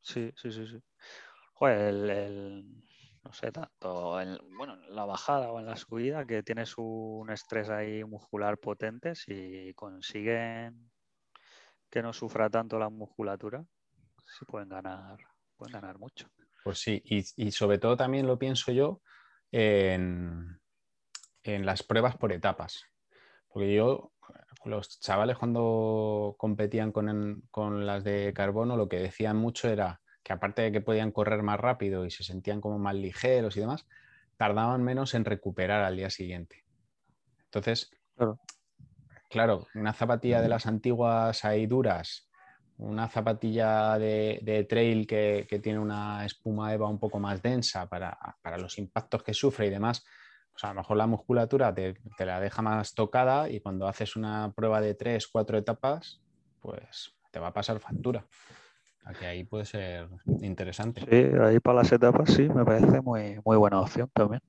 Sí, 0.00 0.32
sí, 0.36 0.50
sí, 0.50 0.66
sí. 0.66 0.82
Joder, 1.54 1.78
el, 1.94 2.10
el- 2.10 2.84
no 3.24 3.32
sé, 3.32 3.52
tanto 3.52 4.20
en, 4.20 4.38
bueno, 4.56 4.74
en 4.74 4.94
la 4.96 5.04
bajada 5.04 5.52
o 5.52 5.60
en 5.60 5.66
la 5.66 5.76
subida, 5.76 6.26
que 6.26 6.42
tienes 6.42 6.74
un 6.78 7.30
estrés 7.30 7.70
ahí 7.70 8.04
muscular 8.04 8.58
potente, 8.58 9.14
si 9.14 9.72
consiguen 9.76 10.90
que 11.90 12.02
no 12.02 12.12
sufra 12.12 12.50
tanto 12.50 12.78
la 12.78 12.88
musculatura, 12.90 13.64
sí 14.26 14.44
pueden 14.46 14.70
ganar, 14.70 15.18
pueden 15.56 15.72
ganar 15.72 15.98
mucho. 15.98 16.28
Pues 16.64 16.78
sí, 16.78 17.02
y, 17.04 17.24
y 17.36 17.50
sobre 17.52 17.78
todo 17.78 17.96
también 17.96 18.26
lo 18.26 18.38
pienso 18.38 18.72
yo 18.72 19.02
en, 19.50 20.61
en 21.44 21.66
las 21.66 21.82
pruebas 21.82 22.16
por 22.16 22.32
etapas. 22.32 22.84
Porque 23.48 23.74
yo, 23.74 24.12
los 24.64 25.00
chavales 25.00 25.38
cuando 25.38 26.36
competían 26.38 26.92
con, 26.92 27.08
el- 27.08 27.42
con 27.50 27.86
las 27.86 28.04
de 28.04 28.32
carbono, 28.34 28.76
lo 28.76 28.88
que 28.88 28.98
decían 28.98 29.36
mucho 29.36 29.68
era 29.68 30.00
que 30.22 30.32
aparte 30.32 30.62
de 30.62 30.72
que 30.72 30.80
podían 30.80 31.12
correr 31.12 31.42
más 31.42 31.58
rápido 31.60 32.06
y 32.06 32.10
se 32.10 32.24
sentían 32.24 32.60
como 32.60 32.78
más 32.78 32.94
ligeros 32.94 33.56
y 33.56 33.60
demás, 33.60 33.86
tardaban 34.36 34.82
menos 34.82 35.14
en 35.14 35.24
recuperar 35.24 35.84
al 35.84 35.96
día 35.96 36.10
siguiente. 36.10 36.64
Entonces, 37.46 37.90
Claro. 38.16 38.38
claro, 39.28 39.66
una 39.74 39.92
zapatilla 39.92 40.40
de 40.40 40.48
las 40.48 40.66
antiguas 40.66 41.44
ahí 41.44 41.66
duras, 41.66 42.28
una 42.76 43.08
zapatilla 43.08 43.98
de, 43.98 44.40
de 44.42 44.64
trail 44.64 45.06
que, 45.06 45.46
que 45.48 45.58
tiene 45.58 45.78
una 45.78 46.24
espuma 46.24 46.72
EVA 46.74 46.88
un 46.88 46.98
poco 46.98 47.18
más 47.18 47.42
densa 47.42 47.88
para, 47.88 48.18
para 48.42 48.58
los 48.58 48.78
impactos 48.78 49.22
que 49.22 49.34
sufre 49.34 49.66
y 49.66 49.70
demás, 49.70 50.04
pues 50.52 50.64
a 50.64 50.68
lo 50.68 50.74
mejor 50.74 50.96
la 50.96 51.06
musculatura 51.06 51.74
te, 51.74 51.94
te 52.16 52.26
la 52.26 52.40
deja 52.40 52.62
más 52.62 52.94
tocada 52.94 53.48
y 53.48 53.60
cuando 53.60 53.88
haces 53.88 54.16
una 54.16 54.52
prueba 54.54 54.80
de 54.80 54.94
tres, 54.94 55.26
cuatro 55.26 55.58
etapas, 55.58 56.22
pues 56.60 57.14
te 57.30 57.40
va 57.40 57.48
a 57.48 57.52
pasar 57.52 57.80
factura. 57.80 58.26
A 59.04 59.12
que 59.12 59.26
ahí 59.26 59.42
puede 59.42 59.64
ser 59.64 60.08
interesante. 60.42 61.00
Sí, 61.00 61.36
ahí 61.40 61.58
para 61.58 61.78
las 61.78 61.90
etapas 61.90 62.30
sí, 62.30 62.48
me 62.48 62.64
parece 62.64 63.00
muy, 63.00 63.40
muy 63.44 63.56
buena 63.56 63.80
opción 63.80 64.08
también. 64.12 64.40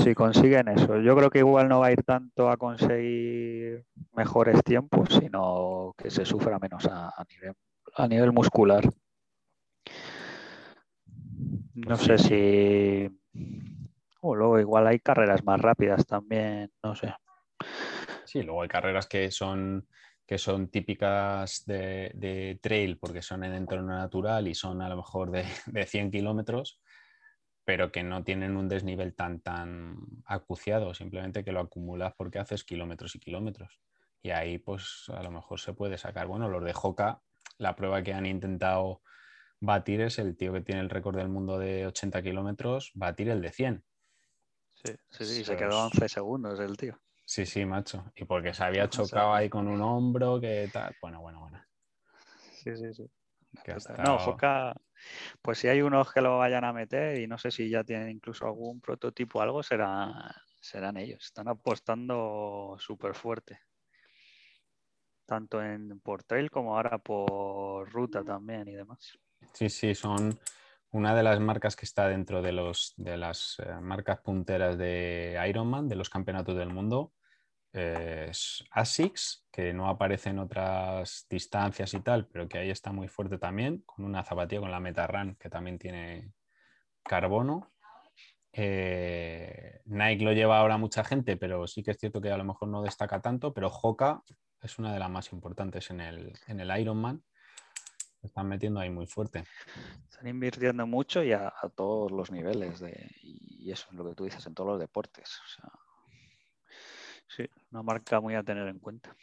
Si 0.00 0.14
consiguen 0.14 0.68
eso, 0.68 1.00
yo 1.00 1.16
creo 1.16 1.30
que 1.30 1.40
igual 1.40 1.68
no 1.68 1.80
va 1.80 1.86
a 1.86 1.92
ir 1.92 2.04
tanto 2.04 2.48
a 2.48 2.56
conseguir 2.56 3.84
mejores 4.12 4.62
tiempos, 4.62 5.08
sino 5.20 5.94
que 5.98 6.10
se 6.10 6.24
sufra 6.24 6.60
menos 6.60 6.86
a, 6.86 7.08
a 7.08 7.24
nivel, 7.28 7.54
a 7.96 8.06
nivel 8.06 8.32
muscular. 8.32 8.88
No 11.74 11.96
sé 11.96 12.18
si... 12.18 13.10
O 14.20 14.34
luego 14.34 14.60
igual 14.60 14.86
hay 14.86 14.98
carreras 15.00 15.44
más 15.44 15.60
rápidas 15.60 16.06
también, 16.06 16.70
no 16.82 16.94
sé. 16.94 17.14
Sí, 18.24 18.42
luego 18.42 18.62
hay 18.62 18.68
carreras 18.68 19.06
que 19.06 19.30
son, 19.30 19.88
que 20.26 20.38
son 20.38 20.68
típicas 20.68 21.64
de, 21.66 22.58
trail 22.62 22.98
porque 22.98 23.22
son 23.22 23.44
en 23.44 23.54
entorno 23.54 23.88
natural 23.88 24.46
y 24.46 24.54
son 24.54 24.82
a 24.82 24.88
lo 24.88 24.96
mejor 24.96 25.30
de, 25.30 25.44
de 25.66 25.86
100 25.86 26.10
kilómetros, 26.10 26.80
pero 27.64 27.90
que 27.90 28.02
no 28.02 28.22
tienen 28.22 28.56
un 28.56 28.68
desnivel 28.68 29.14
tan, 29.14 29.40
tan 29.40 29.96
acuciado, 30.26 30.94
simplemente 30.94 31.42
que 31.42 31.52
lo 31.52 31.60
acumulas 31.60 32.14
porque 32.16 32.38
haces 32.38 32.64
kilómetros 32.64 33.14
y 33.16 33.20
kilómetros. 33.20 33.80
Y 34.22 34.30
ahí 34.30 34.58
pues 34.58 35.06
a 35.08 35.22
lo 35.22 35.30
mejor 35.30 35.58
se 35.60 35.72
puede 35.72 35.96
sacar. 35.96 36.26
Bueno, 36.26 36.48
los 36.48 36.62
de 36.62 36.72
Joca, 36.72 37.22
la 37.58 37.74
prueba 37.74 38.02
que 38.02 38.12
han 38.12 38.26
intentado 38.26 39.02
batir 39.60 40.00
es 40.02 40.18
el 40.18 40.36
tío 40.36 40.52
que 40.52 40.60
tiene 40.60 40.80
el 40.80 40.90
récord 40.90 41.16
del 41.16 41.28
mundo 41.28 41.58
de 41.58 41.86
80 41.86 42.22
kilómetros, 42.22 42.92
batir 42.94 43.28
el 43.28 43.40
de 43.40 43.50
100. 43.50 43.84
Sí, 44.82 44.92
sí, 45.10 45.24
sí, 45.26 45.44
se 45.44 45.56
quedó 45.56 45.78
11 45.78 46.08
segundos 46.08 46.58
el 46.60 46.76
tío. 46.76 46.98
Sí, 47.24 47.44
sí, 47.46 47.64
macho. 47.64 48.10
Y 48.16 48.24
porque 48.24 48.54
se 48.54 48.64
había 48.64 48.88
chocado 48.88 49.34
ahí 49.34 49.48
con 49.48 49.68
un 49.68 49.80
hombro, 49.82 50.40
que 50.40 50.68
tal. 50.72 50.96
Bueno, 51.00 51.20
bueno, 51.20 51.40
bueno. 51.40 51.64
Sí, 52.50 52.76
sí, 52.76 52.94
sí. 52.94 53.10
Ha 53.66 53.72
No, 53.72 53.76
estado- 53.76 54.18
Joca, 54.18 54.74
pues 55.42 55.58
si 55.58 55.68
hay 55.68 55.82
unos 55.82 56.12
que 56.12 56.20
lo 56.20 56.38
vayan 56.38 56.64
a 56.64 56.72
meter 56.72 57.18
y 57.20 57.26
no 57.26 57.38
sé 57.38 57.50
si 57.50 57.68
ya 57.68 57.84
tienen 57.84 58.10
incluso 58.10 58.46
algún 58.46 58.80
prototipo 58.80 59.38
o 59.38 59.42
algo, 59.42 59.62
será, 59.62 60.34
serán 60.60 60.96
ellos. 60.96 61.24
Están 61.24 61.48
apostando 61.48 62.76
súper 62.78 63.14
fuerte. 63.14 63.60
Tanto 65.26 65.62
en 65.62 66.00
por 66.00 66.24
trail 66.24 66.50
como 66.50 66.76
ahora 66.76 66.98
por 66.98 67.88
ruta 67.92 68.24
también 68.24 68.66
y 68.68 68.74
demás. 68.74 69.16
Sí, 69.52 69.68
sí, 69.68 69.94
son 69.94 70.38
una 70.92 71.14
de 71.14 71.22
las 71.22 71.40
marcas 71.40 71.76
que 71.76 71.86
está 71.86 72.08
dentro 72.08 72.42
de, 72.42 72.52
los, 72.52 72.94
de 72.96 73.16
las 73.16 73.56
eh, 73.60 73.74
marcas 73.80 74.20
punteras 74.20 74.76
de 74.76 75.40
Ironman, 75.48 75.88
de 75.88 75.96
los 75.96 76.10
campeonatos 76.10 76.56
del 76.56 76.70
mundo. 76.70 77.12
Eh, 77.72 78.26
es 78.30 78.64
ASICS, 78.72 79.46
que 79.52 79.72
no 79.72 79.88
aparece 79.88 80.30
en 80.30 80.40
otras 80.40 81.26
distancias 81.30 81.94
y 81.94 82.00
tal, 82.00 82.26
pero 82.26 82.48
que 82.48 82.58
ahí 82.58 82.70
está 82.70 82.90
muy 82.90 83.06
fuerte 83.06 83.38
también, 83.38 83.82
con 83.86 84.04
una 84.04 84.24
zapatilla 84.24 84.62
con 84.62 84.72
la 84.72 84.80
Metarran, 84.80 85.36
que 85.36 85.48
también 85.48 85.78
tiene 85.78 86.32
carbono. 87.04 87.72
Eh, 88.52 89.80
Nike 89.84 90.24
lo 90.24 90.32
lleva 90.32 90.58
ahora 90.58 90.76
mucha 90.76 91.04
gente, 91.04 91.36
pero 91.36 91.68
sí 91.68 91.84
que 91.84 91.92
es 91.92 91.98
cierto 91.98 92.20
que 92.20 92.32
a 92.32 92.36
lo 92.36 92.44
mejor 92.44 92.68
no 92.68 92.82
destaca 92.82 93.20
tanto, 93.20 93.54
pero 93.54 93.68
Hoka 93.68 94.22
es 94.60 94.78
una 94.78 94.92
de 94.92 94.98
las 94.98 95.10
más 95.10 95.32
importantes 95.32 95.90
en 95.90 96.00
el, 96.00 96.32
en 96.48 96.58
el 96.58 96.80
Ironman. 96.80 97.22
Están 98.22 98.48
metiendo 98.48 98.80
ahí 98.80 98.90
muy 98.90 99.06
fuerte. 99.06 99.44
Están 100.10 100.28
invirtiendo 100.28 100.86
mucho 100.86 101.22
y 101.22 101.32
a, 101.32 101.48
a 101.48 101.68
todos 101.70 102.10
los 102.10 102.30
niveles. 102.30 102.80
De, 102.80 103.10
y 103.22 103.70
eso 103.70 103.86
es 103.90 103.96
lo 103.96 104.04
que 104.06 104.14
tú 104.14 104.24
dices 104.24 104.46
en 104.46 104.54
todos 104.54 104.70
los 104.70 104.80
deportes. 104.80 105.40
O 105.44 105.48
sea, 105.48 105.70
sí, 107.28 107.48
una 107.70 107.82
marca 107.82 108.20
muy 108.20 108.34
a 108.34 108.42
tener 108.42 108.68
en 108.68 108.78
cuenta. 108.78 109.14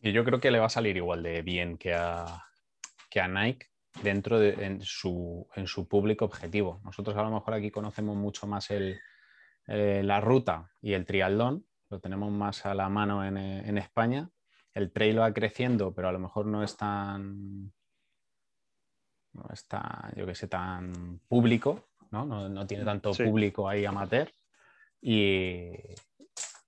Y 0.00 0.12
yo 0.12 0.24
creo 0.24 0.38
que 0.38 0.50
le 0.50 0.58
va 0.58 0.66
a 0.66 0.70
salir 0.70 0.96
igual 0.96 1.22
de 1.22 1.42
bien 1.42 1.78
que 1.78 1.94
a, 1.94 2.44
que 3.10 3.20
a 3.20 3.28
Nike 3.28 3.68
dentro 4.02 4.38
de 4.38 4.50
en 4.64 4.82
su, 4.82 5.48
en 5.54 5.66
su 5.66 5.88
público 5.88 6.24
objetivo. 6.24 6.80
Nosotros 6.84 7.16
a 7.16 7.22
lo 7.22 7.30
mejor 7.30 7.54
aquí 7.54 7.70
conocemos 7.70 8.16
mucho 8.16 8.46
más 8.46 8.70
el, 8.70 9.00
eh, 9.66 10.02
la 10.04 10.20
ruta 10.20 10.70
y 10.82 10.92
el 10.92 11.06
triatlón, 11.06 11.66
lo 11.88 12.00
tenemos 12.00 12.30
más 12.30 12.66
a 12.66 12.74
la 12.74 12.88
mano 12.88 13.24
en, 13.24 13.38
eh, 13.38 13.68
en 13.68 13.78
España. 13.78 14.28
El 14.74 14.92
trail 14.92 15.18
va 15.20 15.32
creciendo, 15.32 15.94
pero 15.94 16.08
a 16.08 16.12
lo 16.12 16.18
mejor 16.18 16.46
no 16.46 16.62
es 16.62 16.76
tan, 16.76 17.72
no 19.32 19.46
es 19.52 19.66
tan, 19.68 20.12
yo 20.16 20.26
que 20.26 20.34
sé, 20.34 20.48
tan 20.48 21.20
público, 21.28 21.88
¿no? 22.10 22.24
No, 22.26 22.48
no 22.48 22.66
tiene 22.66 22.84
tanto 22.84 23.14
Sí. 23.14 23.22
público 23.22 23.68
ahí 23.68 23.84
amateur. 23.84 24.32
Y, 25.00 25.70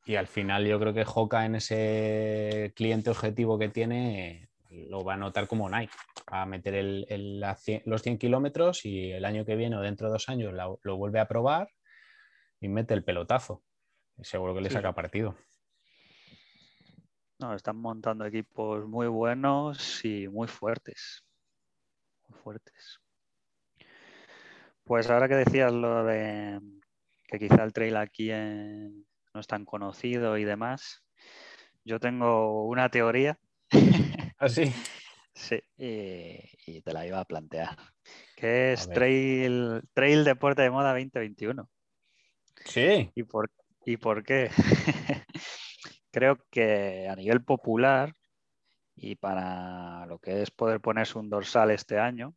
y 0.05 0.15
al 0.17 0.27
final 0.29 0.67
yo 0.67 0.79
creo 0.79 0.93
que 0.95 1.05
Hoka 1.07 1.45
en 1.47 1.57
ese 1.57 2.73
cliente 2.77 3.11
objetivo 3.11 3.59
que 3.59 3.69
tiene 3.71 4.51
lo 4.71 5.05
va 5.05 5.15
a 5.15 5.17
notar 5.17 5.47
como 5.47 5.69
Nike. 5.71 5.93
Va 6.33 6.43
a 6.43 6.47
meter 6.47 6.75
el- 6.75 7.41
los 7.87 8.03
100 8.03 8.19
kilómetros 8.19 8.85
y 8.85 9.11
el 9.13 9.25
año 9.25 9.45
que 9.45 9.57
viene 9.57 9.77
o 9.77 9.81
dentro 9.81 10.09
de 10.09 10.13
dos 10.13 10.29
años 10.29 10.53
lo 10.53 10.97
vuelve 10.97 11.19
a 11.21 11.29
probar 11.29 11.71
y 12.61 12.69
mete 12.69 12.95
el 12.95 13.03
pelotazo. 13.05 13.63
Y 14.19 14.25
seguro 14.25 14.55
que 14.55 14.61
le 14.61 14.69
Sí, 14.69 14.75
saca 14.75 14.93
partido. 14.93 15.37
No, 17.39 17.55
están 17.55 17.77
montando 17.77 18.25
equipos 18.25 18.87
muy 18.87 19.09
buenos 19.09 20.05
y 20.05 20.29
muy 20.29 20.49
fuertes. 20.49 21.25
Muy 22.29 22.39
fuertes. 22.39 22.99
Pues 24.85 25.11
ahora 25.11 25.29
que 25.29 25.35
decías 25.35 25.73
lo 25.73 26.05
de 26.05 26.61
que 27.29 27.39
quizá 27.39 27.65
el 27.65 27.73
trail 27.73 27.97
aquí 27.97 28.31
no 28.31 29.41
es 29.41 29.47
tan 29.47 29.65
conocido 29.65 30.39
y 30.39 30.45
demás, 30.45 31.03
yo 31.85 31.99
tengo 31.99 32.67
una 32.67 32.89
teoría, 32.89 33.39
Así. 34.39 34.73
sí, 35.35 35.61
y, 35.77 36.39
y 36.67 36.83
te 36.83 36.93
la 36.93 37.07
iba 37.07 37.21
a 37.21 37.25
plantear, 37.25 37.77
que 38.37 38.73
es 38.73 38.89
trail, 38.89 39.83
trail 39.95 40.25
Deporte 40.25 40.63
de 40.63 40.71
Moda 40.71 40.93
2021. 40.93 41.69
Sí. 42.65 43.11
¿Y 43.15 43.23
por, 43.25 43.51
¿Y 43.85 43.97
por 43.97 44.25
qué? 44.25 44.51
Creo 46.17 46.39
que 46.51 47.09
a 47.11 47.15
nivel 47.15 47.45
popular 47.45 48.17
y 48.95 49.17
para 49.17 50.07
lo 50.07 50.19
que 50.19 50.41
es 50.41 50.51
poder 50.51 50.81
ponerse 50.81 51.19
un 51.19 51.29
dorsal 51.29 51.71
este 51.71 51.99
año, 51.99 52.35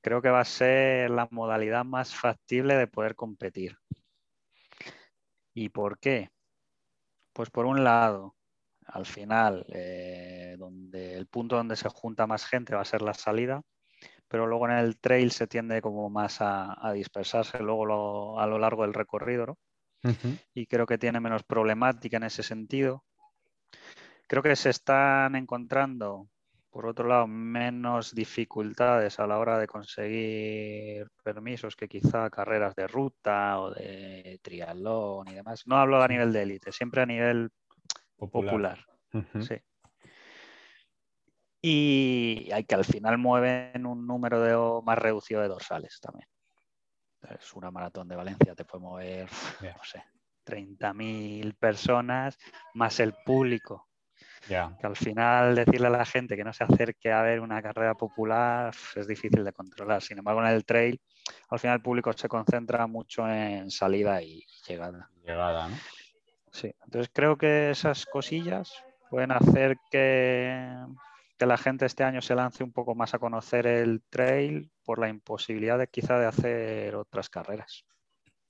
creo 0.00 0.20
que 0.20 0.30
va 0.30 0.40
a 0.40 0.44
ser 0.44 1.10
la 1.10 1.28
modalidad 1.30 1.84
más 1.84 2.12
factible 2.12 2.74
de 2.74 2.88
poder 2.88 3.14
competir. 3.14 3.78
¿Y 5.54 5.68
por 5.68 6.00
qué? 6.00 6.32
Pues 7.32 7.50
por 7.50 7.66
un 7.66 7.84
lado, 7.84 8.34
al 8.84 9.06
final, 9.06 9.64
eh, 9.68 10.56
donde 10.58 11.14
el 11.14 11.28
punto 11.28 11.54
donde 11.54 11.76
se 11.76 11.88
junta 11.88 12.26
más 12.26 12.46
gente 12.46 12.74
va 12.74 12.80
a 12.80 12.84
ser 12.84 13.02
la 13.02 13.14
salida, 13.14 13.62
pero 14.26 14.48
luego 14.48 14.66
en 14.66 14.74
el 14.74 14.98
trail 14.98 15.30
se 15.30 15.46
tiende 15.46 15.80
como 15.80 16.10
más 16.10 16.38
a, 16.40 16.90
dispersarse 16.94 17.60
luego 17.60 18.40
a 18.40 18.48
lo 18.48 18.58
largo 18.58 18.82
del 18.82 18.94
recorrido, 18.94 19.46
¿no? 19.46 19.58
Y 20.54 20.66
creo 20.66 20.86
que 20.86 20.98
tiene 20.98 21.20
menos 21.20 21.42
problemática 21.42 22.16
en 22.16 22.24
ese 22.24 22.42
sentido. 22.42 23.04
Creo 24.26 24.42
que 24.42 24.56
se 24.56 24.70
están 24.70 25.34
encontrando, 25.34 26.28
por 26.70 26.86
otro 26.86 27.08
lado, 27.08 27.26
menos 27.26 28.14
dificultades 28.14 29.18
a 29.18 29.26
la 29.26 29.38
hora 29.38 29.58
de 29.58 29.66
conseguir 29.66 31.08
permisos 31.22 31.76
que 31.76 31.88
quizá 31.88 32.30
carreras 32.30 32.74
de 32.74 32.86
ruta 32.86 33.60
o 33.60 33.70
de 33.70 34.38
triatlón 34.42 35.28
y 35.28 35.34
demás. 35.34 35.66
No 35.66 35.76
hablo 35.76 36.02
a 36.02 36.08
nivel 36.08 36.32
de 36.32 36.42
élite, 36.42 36.72
siempre 36.72 37.02
a 37.02 37.06
nivel 37.06 37.50
Popular. 38.28 38.84
Sí. 39.40 39.56
Y 41.62 42.50
hay 42.52 42.64
que 42.64 42.74
al 42.74 42.84
final 42.84 43.18
mueven 43.18 43.86
un 43.86 44.06
número 44.06 44.40
de, 44.40 44.82
más 44.84 44.98
reducido 44.98 45.40
de 45.40 45.48
dorsales 45.48 45.98
también. 46.00 46.28
Es 47.28 47.54
una 47.54 47.70
maratón 47.70 48.08
de 48.08 48.16
Valencia, 48.16 48.54
te 48.54 48.64
puede 48.64 48.82
mover, 48.82 49.28
no 49.76 49.84
sé, 49.84 50.02
30.000 50.44 51.54
personas 51.54 52.38
más 52.74 53.00
el 53.00 53.14
público. 53.24 53.86
Ya. 54.48 54.76
Que 54.80 54.86
al 54.86 54.96
final 54.96 55.54
decirle 55.54 55.88
a 55.88 55.90
la 55.90 56.04
gente 56.04 56.36
que 56.36 56.44
no 56.44 56.52
se 56.52 56.64
acerque 56.64 57.12
a 57.12 57.22
ver 57.22 57.40
una 57.40 57.62
carrera 57.62 57.94
popular 57.94 58.74
es 58.96 59.06
difícil 59.06 59.44
de 59.44 59.52
controlar. 59.52 60.02
Sin 60.02 60.18
embargo, 60.18 60.40
en 60.42 60.48
el 60.48 60.64
trail, 60.64 61.00
al 61.50 61.58
final 61.58 61.76
el 61.76 61.82
público 61.82 62.12
se 62.12 62.28
concentra 62.28 62.86
mucho 62.86 63.28
en 63.28 63.70
salida 63.70 64.22
y 64.22 64.44
llegada. 64.66 65.10
Llegada, 65.22 65.68
¿no? 65.68 65.76
Sí, 66.52 66.72
entonces 66.84 67.10
creo 67.12 67.36
que 67.36 67.70
esas 67.70 68.06
cosillas 68.06 68.72
pueden 69.08 69.32
hacer 69.32 69.76
que, 69.90 70.74
que 71.40 71.46
la 71.46 71.56
gente 71.56 71.86
este 71.86 72.04
año 72.04 72.20
se 72.20 72.34
lance 72.34 72.62
un 72.62 72.70
poco 72.70 72.94
más 72.94 73.14
a 73.14 73.18
conocer 73.18 73.66
el 73.66 74.02
trail 74.10 74.70
por 74.84 74.98
la 74.98 75.08
imposibilidad 75.08 75.78
de 75.78 75.88
quizá 75.88 76.18
de 76.18 76.26
hacer 76.26 76.94
otras 76.94 77.30
carreras. 77.30 77.86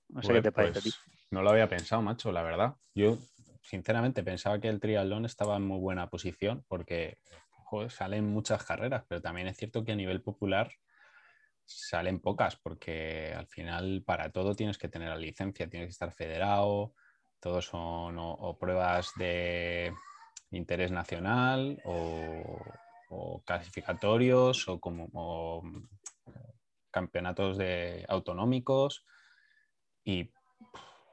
No 0.08 0.24
sé 0.24 0.32
qué 0.32 0.42
te 0.42 0.50
parece 0.50 0.80
a 0.80 0.82
ti. 0.82 0.90
pues, 0.90 1.28
No 1.30 1.40
lo 1.40 1.50
había 1.50 1.68
pensado, 1.68 2.02
macho, 2.02 2.32
la 2.32 2.42
verdad. 2.42 2.74
Yo, 2.92 3.16
sinceramente, 3.62 4.24
pensaba 4.24 4.58
que 4.60 4.66
el 4.66 4.80
triatlón 4.80 5.24
estaba 5.24 5.56
en 5.56 5.68
muy 5.68 5.78
buena 5.78 6.10
posición 6.10 6.64
porque 6.66 7.18
joder, 7.52 7.92
salen 7.92 8.26
muchas 8.26 8.64
carreras, 8.64 9.04
pero 9.06 9.22
también 9.22 9.46
es 9.46 9.56
cierto 9.56 9.84
que 9.84 9.92
a 9.92 9.96
nivel 9.96 10.20
popular 10.20 10.72
salen 11.64 12.18
pocas 12.18 12.56
porque 12.56 13.32
al 13.36 13.46
final 13.46 14.02
para 14.04 14.32
todo 14.32 14.56
tienes 14.56 14.78
que 14.78 14.88
tener 14.88 15.10
la 15.10 15.16
licencia, 15.16 15.70
tienes 15.70 15.86
que 15.86 15.92
estar 15.92 16.10
federado, 16.10 16.92
todos 17.38 17.66
son 17.66 18.18
o, 18.18 18.32
o 18.32 18.58
pruebas 18.58 19.12
de 19.14 19.94
interés 20.50 20.90
nacional 20.90 21.80
o, 21.84 23.42
clasificatorios 23.44 24.68
o 24.68 24.78
como 24.78 25.62
campeonatos 26.90 27.58
de 27.58 28.04
autonómicos 28.08 29.04
y 30.04 30.30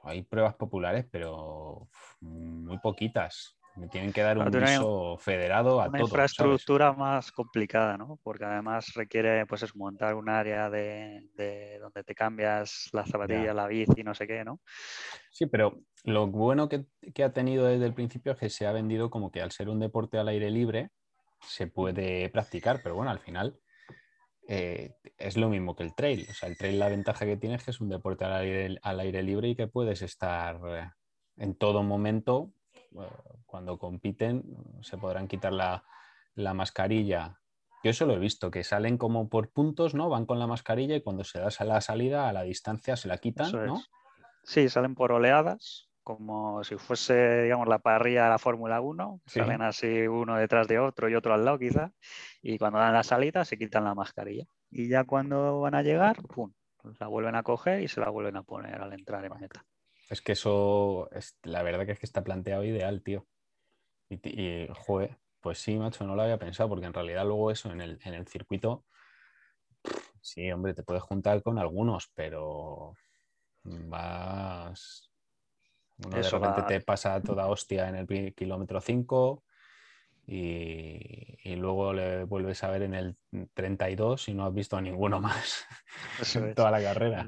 hay 0.03 0.21
pruebas 0.21 0.55
populares, 0.55 1.05
pero 1.11 1.89
muy 2.21 2.77
poquitas. 2.77 3.56
Me 3.77 3.87
tienen 3.87 4.11
que 4.11 4.21
dar 4.21 4.37
un 4.39 4.49
viso 4.49 5.17
federado 5.19 5.79
a 5.81 5.87
Una 5.87 5.99
todo. 5.99 6.07
¿sabes? 6.07 6.09
infraestructura 6.09 6.93
más 6.93 7.31
complicada, 7.31 7.97
¿no? 7.97 8.19
Porque 8.23 8.45
además 8.45 8.93
requiere 8.95 9.45
pues 9.45 9.63
es 9.63 9.75
montar 9.75 10.15
un 10.15 10.29
área 10.29 10.69
de, 10.69 11.29
de 11.35 11.77
donde 11.79 12.03
te 12.03 12.15
cambias 12.15 12.89
la 12.91 13.05
zapatilla, 13.05 13.43
Ya. 13.45 13.53
la 13.53 13.67
bici, 13.67 14.03
no 14.03 14.15
sé 14.15 14.25
qué, 14.25 14.43
¿no? 14.43 14.59
Sí, 15.29 15.45
pero 15.45 15.81
lo 16.03 16.27
bueno 16.27 16.67
que, 16.67 16.85
que 17.13 17.23
ha 17.23 17.33
tenido 17.33 17.65
desde 17.65 17.85
el 17.85 17.93
principio 17.93 18.31
es 18.31 18.39
que 18.39 18.49
se 18.49 18.65
ha 18.65 18.71
vendido 18.71 19.09
como 19.11 19.31
que 19.31 19.41
al 19.41 19.51
ser 19.51 19.69
un 19.69 19.79
deporte 19.79 20.17
al 20.17 20.27
aire 20.29 20.49
libre 20.49 20.89
se 21.41 21.67
puede 21.67 22.29
practicar, 22.29 22.81
pero 22.81 22.95
bueno, 22.95 23.11
al 23.11 23.19
final 23.19 23.59
eh, 24.47 24.95
es 25.17 25.37
lo 25.37 25.49
mismo 25.49 25.75
que 25.75 25.83
el 25.83 25.93
trail. 25.93 26.25
O 26.29 26.33
sea, 26.33 26.49
el 26.49 26.57
trail 26.57 26.79
la 26.79 26.89
ventaja 26.89 27.25
que 27.25 27.37
tiene 27.37 27.55
es 27.55 27.63
que 27.63 27.71
es 27.71 27.79
un 27.81 27.89
deporte 27.89 28.25
al 28.25 28.33
aire, 28.33 28.79
al 28.81 28.99
aire 28.99 29.21
libre 29.21 29.49
y 29.49 29.55
que 29.55 29.67
puedes 29.67 30.01
estar 30.01 30.59
eh, 30.65 30.89
en 31.37 31.55
todo 31.55 31.83
momento. 31.83 32.53
Cuando 33.45 33.77
compiten 33.77 34.43
se 34.81 34.97
podrán 34.97 35.27
quitar 35.27 35.53
la, 35.53 35.83
la 36.35 36.53
mascarilla. 36.53 37.39
Yo 37.83 37.91
eso 37.91 38.05
lo 38.05 38.15
he 38.15 38.19
visto, 38.19 38.49
que 38.51 38.63
salen 38.63 38.97
como 38.97 39.29
por 39.29 39.49
puntos, 39.51 39.93
¿no? 39.93 40.09
Van 40.09 40.25
con 40.25 40.39
la 40.39 40.47
mascarilla 40.47 40.95
y 40.95 41.01
cuando 41.01 41.23
se 41.23 41.39
da 41.39 41.49
la 41.65 41.81
salida 41.81 42.27
a 42.27 42.33
la 42.33 42.43
distancia 42.43 42.95
se 42.95 43.07
la 43.07 43.17
quitan, 43.17 43.47
Eso 43.47 43.65
¿no? 43.65 43.77
es. 43.77 43.89
Sí, 44.43 44.69
salen 44.69 44.95
por 44.95 45.11
oleadas, 45.11 45.89
como 46.03 46.63
si 46.63 46.77
fuese, 46.77 47.43
digamos, 47.43 47.67
la 47.67 47.79
parrilla 47.79 48.23
de 48.23 48.29
la 48.29 48.39
Fórmula 48.39 48.79
1. 48.79 49.21
Sí. 49.25 49.39
Salen 49.39 49.61
así 49.61 50.07
uno 50.07 50.37
detrás 50.37 50.67
de 50.67 50.79
otro 50.79 51.09
y 51.09 51.15
otro 51.15 51.33
al 51.33 51.43
lado, 51.43 51.59
quizá. 51.59 51.91
Y 52.41 52.57
cuando 52.57 52.79
dan 52.79 52.93
la 52.93 53.03
salida, 53.03 53.43
se 53.43 53.57
quitan 53.57 53.83
la 53.83 53.93
mascarilla. 53.93 54.45
Y 54.71 54.87
ya 54.87 55.03
cuando 55.03 55.59
van 55.59 55.75
a 55.75 55.81
llegar, 55.81 56.21
¡pum! 56.23 56.53
La 56.99 57.07
vuelven 57.07 57.35
a 57.35 57.43
coger 57.43 57.81
y 57.81 57.89
se 57.89 57.99
la 57.99 58.09
vuelven 58.09 58.37
a 58.37 58.43
poner 58.43 58.81
al 58.81 58.93
entrar 58.93 59.25
en 59.25 59.33
meta. 59.39 59.65
Es 60.09 60.21
que 60.21 60.33
eso, 60.33 61.09
es, 61.11 61.37
la 61.43 61.63
verdad 61.63 61.85
que 61.85 61.91
es 61.93 61.99
que 61.99 62.05
está 62.05 62.23
planteado 62.23 62.63
ideal, 62.63 63.01
tío. 63.03 63.27
Y, 64.09 64.19
y, 64.29 64.67
joder, 64.73 65.17
pues 65.41 65.59
sí, 65.59 65.77
macho, 65.77 66.05
no 66.05 66.15
lo 66.15 66.21
había 66.21 66.39
pensado, 66.39 66.69
porque 66.69 66.85
en 66.85 66.93
realidad 66.93 67.25
luego 67.25 67.51
eso 67.51 67.71
en 67.71 67.81
el, 67.81 67.99
en 68.03 68.13
el 68.13 68.27
circuito, 68.27 68.85
sí, 70.21 70.49
hombre, 70.51 70.73
te 70.73 70.83
puedes 70.83 71.03
juntar 71.03 71.41
con 71.43 71.57
algunos, 71.59 72.09
pero 72.15 72.93
vas... 73.63 75.03
Uno 75.99 76.11
de 76.15 76.21
Eso 76.21 76.39
repente 76.39 76.61
va- 76.61 76.67
te 76.67 76.79
pasa 76.81 77.21
toda 77.23 77.47
hostia 77.47 77.89
en 77.89 77.95
el 77.95 78.33
kilómetro 78.35 78.79
5 78.81 79.43
y, 80.27 81.37
y 81.43 81.55
luego 81.55 81.91
le 81.93 82.23
vuelves 82.25 82.63
a 82.63 82.69
ver 82.69 82.83
en 82.83 82.93
el 82.93 83.17
32 83.55 84.29
y 84.29 84.33
no 84.35 84.45
has 84.45 84.53
visto 84.53 84.77
a 84.77 84.81
ninguno 84.81 85.19
más 85.19 85.65
en 86.35 86.53
toda 86.53 86.69
la 86.71 86.81
carrera. 86.81 87.27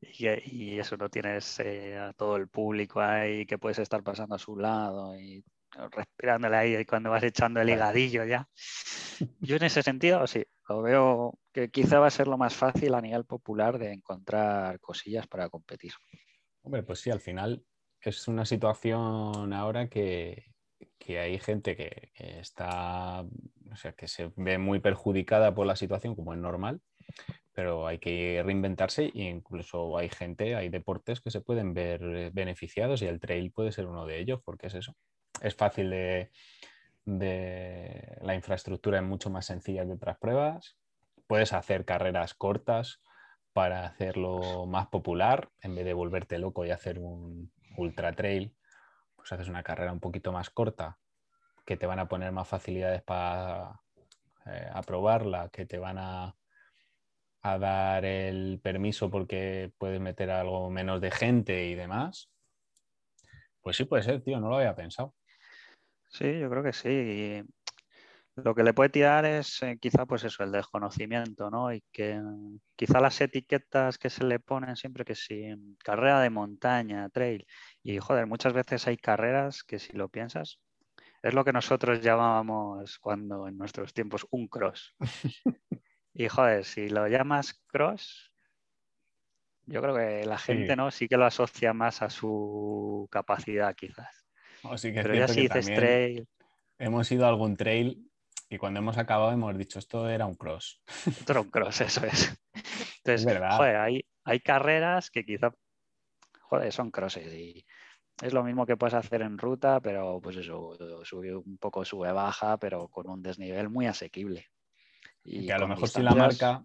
Y, 0.00 0.28
y 0.28 0.78
eso 0.78 0.96
no 0.96 1.08
tienes 1.08 1.60
eh, 1.60 1.98
a 1.98 2.12
todo 2.12 2.36
el 2.36 2.48
público 2.48 3.00
ahí 3.00 3.44
que 3.46 3.58
puedes 3.58 3.78
estar 3.78 4.02
pasando 4.02 4.34
a 4.34 4.38
su 4.38 4.56
lado 4.56 5.14
y 5.18 5.44
respirándole 5.92 6.56
ahí 6.56 6.84
cuando 6.84 7.10
vas 7.10 7.22
echando 7.22 7.60
el 7.60 7.70
higadillo 7.70 8.24
ya. 8.24 8.48
Yo 9.40 9.56
en 9.56 9.64
ese 9.64 9.82
sentido 9.82 10.26
sí, 10.26 10.44
lo 10.68 10.82
veo 10.82 11.38
que 11.52 11.70
quizá 11.70 11.98
va 11.98 12.06
a 12.06 12.10
ser 12.10 12.28
lo 12.28 12.38
más 12.38 12.54
fácil 12.54 12.94
a 12.94 13.00
nivel 13.00 13.24
popular 13.24 13.78
de 13.78 13.92
encontrar 13.92 14.80
cosillas 14.80 15.26
para 15.26 15.48
competir. 15.48 15.92
Hombre, 16.62 16.82
pues 16.82 17.00
sí, 17.00 17.10
al 17.10 17.20
final 17.20 17.64
es 18.00 18.28
una 18.28 18.44
situación 18.44 19.52
ahora 19.52 19.88
que, 19.88 20.46
que 20.98 21.18
hay 21.18 21.38
gente 21.38 21.76
que, 21.76 22.10
que 22.14 22.40
está, 22.40 23.22
o 23.22 23.76
sea, 23.76 23.92
que 23.92 24.08
se 24.08 24.32
ve 24.36 24.58
muy 24.58 24.80
perjudicada 24.80 25.54
por 25.54 25.66
la 25.66 25.76
situación, 25.76 26.14
como 26.14 26.32
es 26.32 26.38
normal, 26.38 26.80
pero 27.60 27.86
hay 27.86 27.98
que 27.98 28.40
reinventarse 28.42 29.12
e 29.14 29.24
incluso 29.24 29.98
hay 29.98 30.08
gente, 30.08 30.54
hay 30.56 30.70
deportes 30.70 31.20
que 31.20 31.30
se 31.30 31.42
pueden 31.42 31.74
ver 31.74 32.02
eh, 32.02 32.30
beneficiados 32.32 33.02
y 33.02 33.06
el 33.06 33.20
trail 33.20 33.52
puede 33.52 33.70
ser 33.70 33.84
uno 33.84 34.06
de 34.06 34.18
ellos, 34.18 34.40
porque 34.42 34.68
es 34.68 34.74
eso. 34.74 34.96
Es 35.42 35.54
fácil 35.54 35.90
de, 35.90 36.30
de 37.04 38.16
la 38.22 38.34
infraestructura 38.34 38.96
es 38.96 39.04
mucho 39.04 39.28
más 39.28 39.44
sencilla 39.44 39.84
que 39.84 39.92
otras 39.92 40.16
pruebas. 40.16 40.78
Puedes 41.26 41.52
hacer 41.52 41.84
carreras 41.84 42.32
cortas 42.32 43.02
para 43.52 43.84
hacerlo 43.84 44.64
más 44.64 44.86
popular 44.86 45.50
en 45.60 45.74
vez 45.74 45.84
de 45.84 45.92
volverte 45.92 46.38
loco 46.38 46.64
y 46.64 46.70
hacer 46.70 46.98
un 46.98 47.52
ultra 47.76 48.14
trail. 48.14 48.56
Pues 49.16 49.30
haces 49.32 49.48
una 49.48 49.62
carrera 49.62 49.92
un 49.92 50.00
poquito 50.00 50.32
más 50.32 50.48
corta 50.48 50.98
que 51.66 51.76
te 51.76 51.84
van 51.84 51.98
a 51.98 52.08
poner 52.08 52.32
más 52.32 52.48
facilidades 52.48 53.02
para 53.02 53.82
eh, 54.46 54.70
aprobarla, 54.72 55.50
que 55.50 55.66
te 55.66 55.78
van 55.78 55.98
a, 55.98 56.34
a 57.42 57.58
dar 57.58 58.04
el 58.04 58.60
permiso 58.62 59.10
porque 59.10 59.72
puedes 59.78 60.00
meter 60.00 60.30
algo 60.30 60.70
menos 60.70 61.00
de 61.00 61.10
gente 61.10 61.66
y 61.66 61.74
demás. 61.74 62.30
Pues 63.62 63.76
sí 63.76 63.84
puede 63.84 64.02
ser, 64.02 64.22
tío, 64.22 64.40
no 64.40 64.48
lo 64.48 64.56
había 64.56 64.74
pensado. 64.74 65.14
Sí, 66.08 66.38
yo 66.38 66.50
creo 66.50 66.62
que 66.62 66.72
sí. 66.72 66.88
Y 66.88 67.42
lo 68.36 68.54
que 68.54 68.62
le 68.62 68.74
puede 68.74 68.90
tirar 68.90 69.24
es 69.24 69.62
eh, 69.62 69.78
quizá 69.80 70.06
pues 70.06 70.24
eso, 70.24 70.42
el 70.42 70.52
desconocimiento, 70.52 71.50
¿no? 71.50 71.72
Y 71.72 71.82
que 71.92 72.20
quizá 72.76 73.00
las 73.00 73.20
etiquetas 73.20 73.98
que 73.98 74.10
se 74.10 74.24
le 74.24 74.40
ponen 74.40 74.76
siempre 74.76 75.04
que 75.04 75.14
si 75.14 75.54
carrera 75.78 76.20
de 76.20 76.30
montaña, 76.30 77.08
trail. 77.10 77.46
Y 77.82 77.98
joder, 77.98 78.26
muchas 78.26 78.52
veces 78.52 78.86
hay 78.86 78.96
carreras 78.96 79.62
que 79.62 79.78
si 79.78 79.92
lo 79.92 80.08
piensas, 80.08 80.58
es 81.22 81.34
lo 81.34 81.44
que 81.44 81.52
nosotros 81.52 82.00
llamábamos 82.00 82.98
cuando 82.98 83.46
en 83.46 83.58
nuestros 83.58 83.92
tiempos 83.92 84.26
un 84.30 84.48
cross. 84.48 84.94
Y 86.12 86.28
joder, 86.28 86.64
si 86.64 86.88
lo 86.88 87.06
llamas 87.06 87.54
cross, 87.66 88.32
yo 89.66 89.80
creo 89.80 89.94
que 89.94 90.24
la 90.24 90.38
gente 90.38 90.72
Sí. 90.72 90.76
no 90.76 90.90
sí 90.90 91.08
que 91.08 91.16
lo 91.16 91.24
asocia 91.24 91.72
más 91.72 92.02
a 92.02 92.10
su 92.10 93.08
capacidad 93.10 93.74
quizás. 93.74 94.26
Sí 94.76 94.92
que 94.92 95.02
Pero 95.02 95.14
ya 95.14 95.28
si 95.28 95.42
dices 95.42 95.66
trail, 95.66 96.28
hemos 96.78 97.10
ido 97.12 97.24
a 97.24 97.28
algún 97.28 97.56
trail 97.56 98.10
y 98.48 98.58
cuando 98.58 98.80
hemos 98.80 98.98
acabado 98.98 99.32
hemos 99.32 99.56
dicho 99.56 99.78
esto 99.78 100.08
era 100.08 100.26
un 100.26 100.34
cross. 100.34 100.82
esto 101.06 101.32
era 101.32 101.40
un 101.40 101.50
cross, 101.50 101.80
eso 101.82 102.04
es. 102.04 102.36
Entonces, 103.04 103.40
joder, 103.56 103.76
hay, 103.76 104.04
hay 104.24 104.40
carreras 104.40 105.10
que 105.10 105.24
quizá, 105.24 105.52
joder, 106.42 106.72
son 106.72 106.90
crosses 106.90 107.32
y 107.32 107.64
es 108.20 108.34
lo 108.34 108.44
mismo 108.44 108.66
que 108.66 108.76
puedes 108.76 108.94
hacer 108.94 109.22
en 109.22 109.38
ruta, 109.38 109.80
pero 109.80 110.20
pues 110.20 110.36
eso, 110.36 110.76
sube 111.04 111.34
un 111.34 111.56
poco, 111.58 111.84
sube, 111.84 112.12
baja, 112.12 112.58
pero 112.58 112.88
con 112.88 113.08
un 113.08 113.22
desnivel 113.22 113.70
muy 113.70 113.86
asequible. 113.86 114.48
Y 115.24 115.46
que 115.46 115.52
a 115.52 115.58
lo 115.58 115.68
mejor 115.68 115.88
si 115.88 116.02
la 116.02 116.14
marca, 116.14 116.64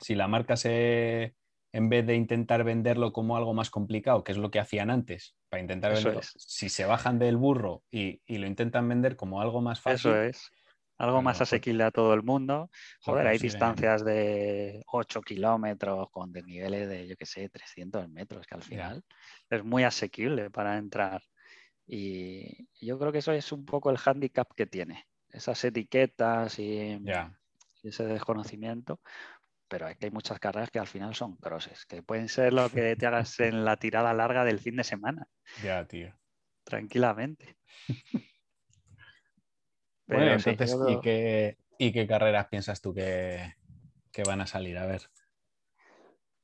si 0.00 0.14
la 0.14 0.28
marca 0.28 0.56
se, 0.56 1.36
en 1.72 1.88
vez 1.88 2.06
de 2.06 2.14
intentar 2.14 2.64
venderlo 2.64 3.12
como 3.12 3.36
algo 3.36 3.54
más 3.54 3.70
complicado, 3.70 4.24
que 4.24 4.32
es 4.32 4.38
lo 4.38 4.50
que 4.50 4.60
hacían 4.60 4.90
antes, 4.90 5.36
para 5.48 5.60
intentar 5.62 5.92
Eso 5.92 6.08
venderlo, 6.08 6.20
es. 6.20 6.34
si 6.38 6.68
se 6.68 6.84
bajan 6.84 7.18
del 7.18 7.36
burro 7.36 7.84
y, 7.90 8.22
y 8.26 8.38
lo 8.38 8.46
intentan 8.46 8.88
vender 8.88 9.16
como 9.16 9.40
algo 9.40 9.60
más 9.60 9.80
fácil, 9.80 10.12
Eso 10.12 10.20
es. 10.22 10.50
Algo 10.98 11.22
más 11.22 11.40
asequible 11.40 11.84
a 11.84 11.90
todo 11.90 12.12
el 12.12 12.22
mundo. 12.22 12.68
Joder, 13.02 13.26
hay 13.26 13.38
distancias 13.38 14.04
de 14.04 14.82
8 14.92 15.22
kilómetros 15.22 16.10
con 16.10 16.30
desniveles 16.30 16.88
de, 16.90 17.08
yo 17.08 17.16
qué 17.16 17.24
sé, 17.24 17.48
300 17.48 18.06
metros, 18.10 18.46
que 18.46 18.54
al 18.54 18.60
Ya. 18.60 18.66
final 18.68 19.02
es 19.48 19.64
muy 19.64 19.82
asequible 19.84 20.50
para 20.50 20.76
entrar. 20.76 21.22
Y 21.86 22.68
yo 22.86 22.98
creo 22.98 23.12
que 23.12 23.18
eso 23.18 23.32
es 23.32 23.50
un 23.52 23.64
poco 23.64 23.90
el 23.90 23.96
hándicap 23.98 24.48
que 24.54 24.66
tiene. 24.66 25.06
Esas 25.30 25.64
etiquetas 25.64 26.58
y, 26.58 26.98
ya, 27.04 27.32
y 27.38 27.39
ese 27.82 28.04
desconocimiento. 28.04 29.00
Pero 29.68 29.88
es 29.88 29.96
que 29.96 30.06
hay 30.06 30.10
muchas 30.10 30.40
carreras 30.40 30.70
que 30.70 30.80
al 30.80 30.88
final 30.88 31.14
son 31.14 31.36
crosses, 31.36 31.86
que 31.86 32.02
pueden 32.02 32.28
ser 32.28 32.52
lo 32.52 32.68
que 32.70 32.96
te 32.96 33.06
hagas 33.06 33.38
en 33.38 33.64
la 33.64 33.76
tirada 33.76 34.12
larga 34.12 34.44
del 34.44 34.58
fin 34.58 34.76
de 34.76 34.82
semana, 34.82 35.28
ya, 35.62 35.84
tío. 35.86 36.12
tranquilamente. 36.64 37.56
Bueno, 40.06 40.40
sí, 40.40 40.50
entonces, 40.50 40.76
¿y, 40.88 41.00
qué, 41.00 41.56
y 41.78 41.92
qué 41.92 42.04
carreras 42.08 42.48
piensas 42.48 42.80
tú 42.80 42.92
que, 42.92 43.54
que 44.10 44.24
van 44.24 44.40
a 44.40 44.46
salir? 44.48 44.76
A 44.76 44.86
ver. 44.86 45.02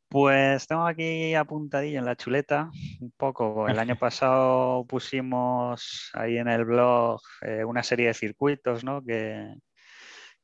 Pues 0.08 0.68
tengo 0.68 0.86
aquí 0.86 1.34
apuntadillo 1.34 1.98
en 1.98 2.04
la 2.04 2.14
chuleta 2.14 2.70
un 3.00 3.10
poco. 3.16 3.68
El 3.68 3.78
año 3.80 3.96
pasado 4.00 4.84
pusimos 4.86 6.10
ahí 6.14 6.38
en 6.38 6.46
el 6.46 6.64
blog 6.64 7.20
eh, 7.42 7.64
una 7.64 7.82
serie 7.82 8.06
de 8.06 8.14
circuitos, 8.14 8.84
¿no? 8.84 9.02
Que, 9.02 9.52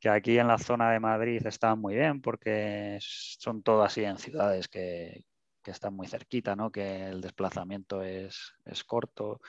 que 0.03 0.09
aquí 0.11 0.37
en 0.37 0.49
la 0.49 0.59
zona 0.59 0.91
de 0.91 0.99
Madrid 0.99 1.47
están 1.47 1.79
muy 1.79 1.95
bien 1.95 2.21
porque 2.21 2.99
son 3.01 3.63
todo 3.63 3.85
así 3.85 4.03
en 4.03 4.19
ciudades 4.19 4.67
que, 4.67 5.27
que 5.63 5.71
están 5.71 5.95
muy 5.95 6.09
cerquita, 6.09 6.57
¿no? 6.57 6.73
Que 6.73 7.07
el 7.07 7.21
desplazamiento 7.21 8.03
es, 8.03 8.53
es 8.65 8.83
corto, 8.83 9.41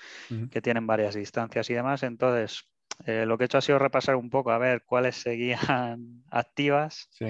que 0.52 0.62
tienen 0.62 0.86
varias 0.86 1.16
distancias 1.16 1.68
y 1.72 1.74
demás. 1.74 2.04
Entonces, 2.04 2.70
eh, 3.08 3.26
lo 3.26 3.36
que 3.36 3.46
he 3.46 3.48
hecho 3.48 3.58
ha 3.58 3.62
sido 3.62 3.80
repasar 3.80 4.16
un 4.16 4.30
poco 4.30 4.52
a 4.52 4.60
ver 4.60 4.84
cuáles 4.86 5.16
seguían 5.16 6.24
activas 6.30 7.08
Sí. 7.10 7.30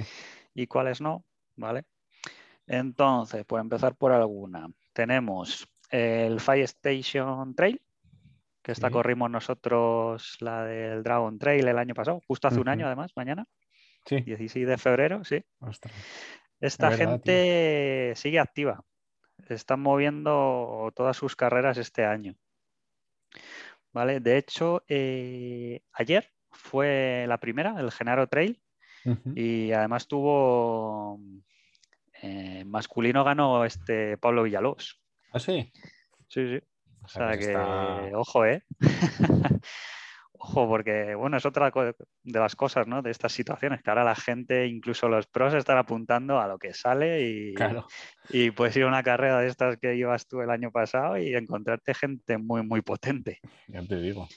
y 0.53 0.67
cuáles 0.67 0.99
no, 0.99 1.23
¿vale? 1.55 1.85
Entonces, 2.67 3.45
por 3.45 3.61
empezar 3.61 3.95
por 3.95 4.11
alguna, 4.11 4.67
tenemos 4.91 5.65
el 5.89 6.41
Fire 6.41 6.65
Station 6.65 7.55
Trail, 7.55 7.81
que 8.63 8.71
esta 8.71 8.87
Sí. 8.87 8.93
corrimos 8.93 9.29
nosotros 9.29 10.37
la 10.39 10.63
del 10.65 11.03
Dragon 11.03 11.37
Trail 11.37 11.67
el 11.67 11.77
año 11.77 11.93
pasado, 11.93 12.21
justo 12.27 12.47
hace 12.47 12.59
un 12.59 12.69
año 12.69 12.85
además, 12.87 13.11
mañana, 13.15 13.45
Sí. 14.05 14.21
16 14.21 14.65
de 14.67 14.77
febrero, 14.77 15.23
sí. 15.23 15.43
Ostras. 15.59 15.93
Esta 16.59 16.89
verdad, 16.89 17.05
tío. 17.21 17.33
gente 17.33 18.13
sigue 18.15 18.39
activa, 18.39 18.83
están 19.49 19.81
moviendo 19.81 20.91
todas 20.95 21.17
sus 21.17 21.35
carreras 21.35 21.77
este 21.77 22.05
año. 22.05 22.35
¿Vale? 23.91 24.19
De 24.21 24.37
hecho, 24.37 24.83
eh, 24.87 25.81
ayer 25.93 26.31
fue 26.51 27.25
la 27.27 27.39
primera, 27.39 27.75
el 27.79 27.91
Genaro 27.91 28.27
Trail, 28.27 28.61
y 29.35 29.73
además 29.73 30.07
tuvo 30.07 31.19
eh, 32.21 32.63
masculino 32.65 33.25
ganó 33.25 33.65
este 33.65 34.17
Pablo 34.17 34.43
Villalobos. 34.43 35.01
¿Ah, 35.33 35.39
sí? 35.39 35.69
Sí, 36.29 36.47
sí. 36.57 36.61
O 37.03 37.07
sea, 37.07 37.37
que 37.37 37.43
está- 37.45 38.17
ojo, 38.17 38.45
¿eh? 38.45 38.63
ojo, 40.33 40.67
porque 40.67 41.15
bueno, 41.15 41.37
es 41.37 41.45
otra 41.45 41.71
de 41.71 42.39
las 42.39 42.55
cosas, 42.55 42.87
¿no? 42.87 43.01
De 43.01 43.11
estas 43.11 43.31
situaciones, 43.33 43.81
que 43.81 43.89
ahora 43.89 44.03
la 44.03 44.15
gente, 44.15 44.65
incluso 44.67 45.07
los 45.09 45.27
pros, 45.27 45.53
están 45.53 45.77
apuntando 45.77 46.39
a 46.39 46.47
lo 46.47 46.57
que 46.57 46.73
sale 46.73 47.21
y, 47.29 47.53
Claro. 47.53 47.85
y 48.29 48.51
puedes 48.51 48.75
ir 48.77 48.83
a 48.83 48.87
una 48.87 49.03
carrera 49.03 49.39
de 49.39 49.47
estas 49.47 49.77
que 49.77 49.95
llevas 49.95 50.27
tú 50.27 50.41
el 50.41 50.49
año 50.49 50.71
pasado 50.71 51.17
y 51.17 51.35
encontrarte 51.35 51.93
gente 51.93 52.37
muy, 52.37 52.63
muy 52.65 52.81
potente. 52.81 53.39
Ya 53.67 53.81
te 53.85 53.97
digo. 53.97 54.27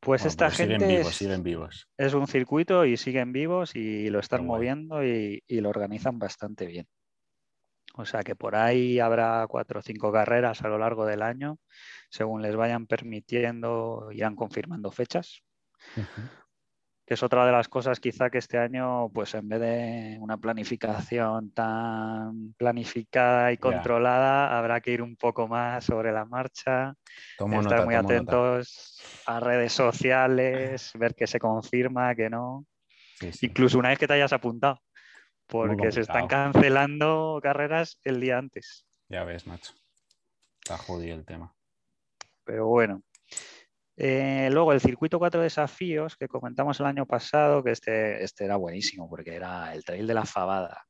Pues 0.00 0.22
Bueno, 0.22 0.30
esta 0.30 0.44
pero 0.46 0.56
siguen 0.56 0.80
gente 0.80 0.96
vivos, 0.96 1.10
es- 1.10 1.16
siguen 1.16 1.42
vivos. 1.42 1.88
es 1.98 2.14
un 2.14 2.26
circuito 2.28 2.84
y 2.84 2.96
siguen 2.96 3.32
vivos 3.32 3.74
y 3.74 4.10
lo 4.10 4.20
están 4.20 4.46
moviendo 4.46 5.04
y, 5.04 5.42
y 5.46 5.60
lo 5.60 5.68
organizan 5.70 6.18
bastante 6.18 6.66
bien. 6.66 6.86
O 7.98 8.04
sea 8.04 8.22
que 8.22 8.36
por 8.36 8.54
ahí 8.54 9.00
habrá 9.00 9.44
cuatro 9.48 9.80
o 9.80 9.82
cinco 9.82 10.12
carreras 10.12 10.62
a 10.62 10.68
lo 10.68 10.78
largo 10.78 11.04
del 11.04 11.20
año. 11.20 11.58
Según 12.10 12.42
les 12.42 12.54
vayan 12.54 12.86
permitiendo, 12.86 14.08
irán 14.12 14.36
confirmando 14.36 14.92
fechas. 14.92 15.42
Que 17.04 17.14
es 17.14 17.22
otra 17.24 17.44
de 17.44 17.50
las 17.50 17.68
cosas 17.68 17.98
quizá 17.98 18.30
que 18.30 18.38
este 18.38 18.56
año, 18.56 19.08
pues 19.10 19.34
en 19.34 19.48
vez 19.48 19.60
de 19.60 20.18
una 20.20 20.36
planificación 20.36 21.50
tan 21.50 22.54
planificada 22.56 23.50
y 23.50 23.56
controlada, 23.56 24.56
habrá 24.56 24.80
que 24.80 24.92
ir 24.92 25.02
un 25.02 25.16
poco 25.16 25.48
más 25.48 25.84
sobre 25.84 26.12
la 26.12 26.24
marcha 26.24 26.94
Tomo 27.36 27.60
estar 27.60 27.80
nota, 27.80 27.84
muy 27.84 27.94
nota. 27.96 28.14
atentos 28.14 29.22
a 29.26 29.40
redes 29.40 29.72
sociales, 29.72 30.92
ver 30.94 31.16
que 31.16 31.26
se 31.26 31.40
confirma, 31.40 32.14
que 32.14 32.30
no. 32.30 32.64
Sí, 33.16 33.32
sí. 33.32 33.46
Incluso 33.46 33.76
una 33.78 33.88
vez 33.88 33.98
que 33.98 34.06
te 34.06 34.12
hayas 34.12 34.32
apuntado, 34.32 34.80
porque 35.48 35.90
se 35.90 36.02
están 36.02 36.28
cancelando 36.28 37.40
carreras 37.42 37.98
el 38.04 38.20
día 38.20 38.38
antes. 38.38 38.86
Ya 39.08 39.24
ves, 39.24 39.46
macho. 39.46 39.72
Está 40.62 40.76
jodido 40.76 41.16
el 41.16 41.24
tema. 41.24 41.54
Pero 42.44 42.66
bueno. 42.66 43.02
Eh, 43.96 44.48
luego 44.52 44.72
el 44.72 44.80
circuito 44.80 45.18
4 45.18 45.42
desafíos 45.42 46.16
que 46.16 46.28
comentamos 46.28 46.78
el 46.78 46.86
año 46.86 47.04
pasado, 47.04 47.64
que 47.64 47.72
este, 47.72 48.22
este 48.22 48.44
era 48.44 48.54
buenísimo 48.54 49.08
porque 49.08 49.34
era 49.34 49.74
el 49.74 49.84
trail 49.84 50.06
de 50.06 50.14
la 50.14 50.24
fabada, 50.24 50.84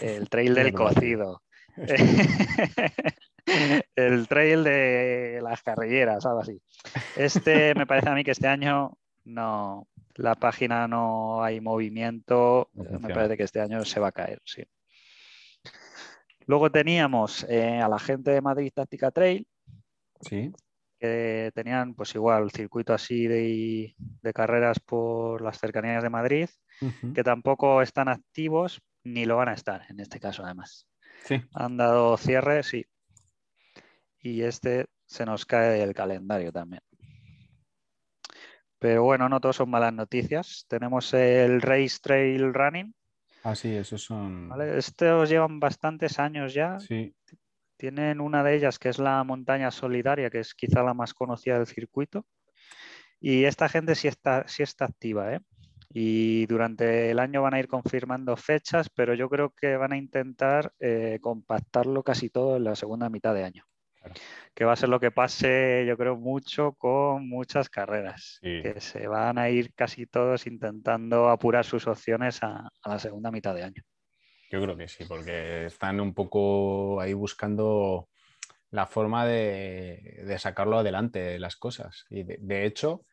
el 0.00 0.26
trail 0.30 0.54
del 0.54 0.72
cocido, 0.72 1.42
el 3.94 4.26
trail 4.26 4.64
de 4.64 5.40
las 5.42 5.62
carrilleras, 5.62 6.24
algo 6.24 6.40
así. 6.40 6.58
Este 7.14 7.74
me 7.74 7.86
parece 7.86 8.08
a 8.08 8.14
mí 8.14 8.24
que 8.24 8.30
este 8.30 8.48
año 8.48 8.96
no, 9.24 9.86
la 10.16 10.34
página 10.34 10.88
no 10.88 11.42
hay 11.42 11.60
movimiento, 11.60 12.70
No 12.74 12.84
eh, 12.84 12.98
me 13.00 13.14
parece 13.14 13.36
que 13.36 13.42
este 13.44 13.60
año 13.60 13.84
se 13.84 14.00
va 14.00 14.08
a 14.08 14.12
caer, 14.12 14.40
sí. 14.44 14.62
Luego 16.46 16.70
teníamos 16.70 17.44
eh, 17.48 17.80
a 17.80 17.88
la 17.88 17.98
gente 17.98 18.30
de 18.30 18.40
Madrid 18.40 18.72
Táctica 18.74 19.10
Trail, 19.10 19.46
Sí. 20.20 20.52
que 20.98 21.50
tenían 21.54 21.94
pues 21.94 22.14
igual 22.14 22.50
circuito 22.50 22.94
así 22.94 23.26
de, 23.26 23.94
de 23.98 24.32
carreras 24.32 24.80
por 24.80 25.42
las 25.42 25.58
cercanías 25.58 26.02
de 26.02 26.10
Madrid, 26.10 26.48
que 27.14 27.22
tampoco 27.24 27.82
están 27.82 28.08
activos 28.08 28.80
ni 29.04 29.24
lo 29.24 29.36
van 29.36 29.48
a 29.48 29.54
estar 29.54 29.82
en 29.88 30.00
este 30.00 30.18
caso 30.20 30.44
además. 30.44 30.88
Sí, 31.24 31.42
Han 31.54 31.76
dado 31.76 32.16
cierre, 32.16 32.62
sí. 32.62 32.86
Y 34.20 34.42
este 34.42 34.86
se 35.04 35.24
nos 35.26 35.44
cae 35.46 35.78
del 35.78 35.94
calendario 35.94 36.52
también. 36.52 36.82
Pero 38.86 39.02
bueno, 39.02 39.28
no 39.28 39.40
todos 39.40 39.56
son 39.56 39.68
malas 39.68 39.92
noticias. 39.92 40.64
Tenemos 40.68 41.12
el 41.12 41.60
Race 41.60 41.98
Trail 42.00 42.54
Running. 42.54 42.94
así, 43.42 43.74
esos 43.74 44.00
son. 44.00 44.48
¿vale? 44.48 44.78
Estos 44.78 45.28
llevan 45.28 45.58
bastantes 45.58 46.20
años 46.20 46.54
ya. 46.54 46.78
Sí, 46.78 47.12
Tienen 47.76 48.20
una 48.20 48.44
de 48.44 48.54
ellas 48.54 48.78
que 48.78 48.88
es 48.88 49.00
la 49.00 49.24
montaña 49.24 49.72
solidaria, 49.72 50.30
que 50.30 50.38
es 50.38 50.54
quizá 50.54 50.84
la 50.84 50.94
más 50.94 51.14
conocida 51.14 51.56
del 51.56 51.66
circuito. 51.66 52.26
Y 53.18 53.42
esta 53.42 53.68
gente 53.68 53.96
sí 53.96 54.06
está, 54.06 54.46
sí 54.46 54.62
está 54.62 54.84
activa, 54.84 55.34
¿eh? 55.34 55.40
Y 55.92 56.46
durante 56.46 57.10
el 57.10 57.18
año 57.18 57.42
van 57.42 57.54
a 57.54 57.58
ir 57.58 57.66
confirmando 57.66 58.36
fechas, 58.36 58.88
pero 58.88 59.14
yo 59.14 59.28
creo 59.28 59.50
que 59.50 59.76
van 59.76 59.94
a 59.94 59.96
intentar 59.96 60.72
eh, 60.78 61.18
compactarlo 61.20 62.04
casi 62.04 62.30
todo 62.30 62.56
en 62.56 62.62
la 62.62 62.76
segunda 62.76 63.10
mitad 63.10 63.34
de 63.34 63.42
año. 63.42 63.64
Que 64.54 64.64
va 64.64 64.72
a 64.72 64.76
ser 64.76 64.88
lo 64.88 64.98
que 65.00 65.10
pase, 65.10 65.84
yo 65.86 65.96
creo, 65.96 66.16
mucho 66.16 66.72
con 66.74 67.28
muchas 67.28 67.68
carreras. 67.68 68.38
Sí. 68.42 68.60
Que 68.62 68.80
se 68.80 69.06
van 69.06 69.38
a 69.38 69.48
ir 69.50 69.72
casi 69.74 70.06
todos 70.06 70.46
intentando 70.46 71.28
apurar 71.28 71.64
sus 71.64 71.86
opciones 71.86 72.42
a- 72.42 72.68
a 72.82 72.88
la 72.88 72.98
segunda 72.98 73.30
mitad 73.30 73.54
de 73.54 73.64
año. 73.64 73.82
yo 74.50 74.62
creo 74.62 74.76
que 74.76 74.86
sí, 74.88 75.04
porque 75.08 75.66
están 75.66 76.00
un 76.00 76.14
poco 76.14 77.00
ahí 77.00 77.12
buscando 77.14 78.08
la 78.70 78.86
forma 78.86 79.26
de, 79.26 80.22
de 80.24 80.38
sacarlo 80.38 80.78
adelante 80.78 81.38
las 81.40 81.56
cosas. 81.56 82.04
Y 82.10 82.22
de, 82.22 82.38
de 82.40 82.64
hecho, 82.64 83.04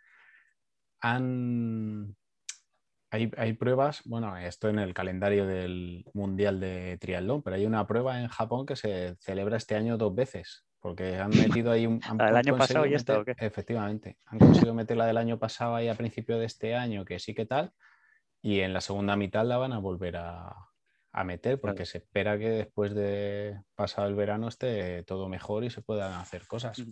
han, 1.01 2.15
hay, 3.11 3.31
hay 3.37 3.53
pruebas, 3.53 4.01
bueno, 4.05 4.37
esto 4.37 4.69
en 4.69 4.79
el 4.79 4.93
calendario 4.93 5.45
del 5.45 6.05
Mundial 6.13 6.59
de 6.59 6.97
Triatlón, 6.99 7.41
pero 7.43 7.55
hay 7.55 7.65
una 7.65 7.85
prueba 7.87 8.19
en 8.21 8.27
Japón 8.27 8.65
que 8.65 8.75
se 8.75 9.15
celebra 9.19 9.57
este 9.57 9.75
año 9.75 9.97
dos 9.97 10.13
veces, 10.15 10.65
porque 10.83 11.15
han 11.15 11.29
metido 11.29 11.71
ahí 11.71 11.87
un... 11.87 12.01
han- 12.03 12.17
¿La 12.19 12.25
del 12.25 12.35
han 12.35 12.47
año 12.47 12.57
pasado 12.57 12.85
y 12.85 12.93
esta 12.93 13.13
o 13.13 13.19
meter- 13.21 13.35
qué? 13.37 13.45
Efectivamente, 13.45 14.17
han 14.25 14.37
conseguido 14.37 14.73
meter 14.73 14.97
la 14.97 15.05
del 15.07 15.17
año 15.17 15.39
pasado 15.39 15.75
ahí 15.75 15.87
a 15.87 15.95
principio 15.95 16.37
de 16.37 16.45
este 16.45 16.75
año, 16.75 17.05
que 17.05 17.19
sí 17.19 17.33
que 17.33 17.45
tal, 17.45 17.71
y 18.41 18.59
en 18.59 18.73
la 18.73 18.81
segunda 18.81 19.15
mitad 19.15 19.45
la 19.45 19.55
van 19.57 19.71
a 19.71 19.79
volver 19.79 20.17
a, 20.17 20.53
a 21.13 21.23
meter, 21.23 21.61
porque 21.61 21.85
se 21.85 21.99
espera 21.99 22.37
que 22.37 22.49
después 22.49 22.93
de 22.93 23.61
pasado 23.75 24.09
el 24.09 24.15
verano 24.15 24.49
esté 24.49 25.03
todo 25.03 25.29
mejor 25.29 25.63
y 25.63 25.69
se 25.69 25.81
puedan 25.81 26.11
hacer 26.19 26.45
cosas. 26.47 26.77
Mm. 26.79 26.91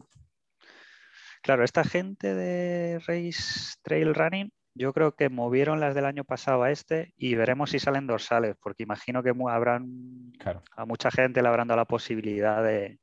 Claro, 1.42 1.66
esta 1.66 1.84
gente 1.84 2.34
de 2.34 3.00
Race 3.00 3.74
Trail 3.82 4.16
Running, 4.16 4.52
yo 4.74 4.94
creo 4.94 5.16
que 5.16 5.28
movieron 5.28 5.82
las 5.82 5.96
del 5.96 6.06
año 6.06 6.24
pasado 6.24 6.64
a 6.64 6.72
este 6.72 7.14
y 7.18 7.36
veremos 7.36 7.72
si 7.72 7.80
salen 7.80 8.08
dorsales, 8.08 8.56
porque 8.62 8.84
imagino 8.84 9.22
que 9.22 9.34
habrán 9.50 10.32
Claro, 10.40 10.64
a 10.78 10.86
mucha 10.86 11.12
gente 11.12 11.42
le 11.42 11.50
habrán 11.50 11.68
dado 11.68 11.80
la 11.82 11.86
posibilidad 11.86 12.64
de, 12.64 13.01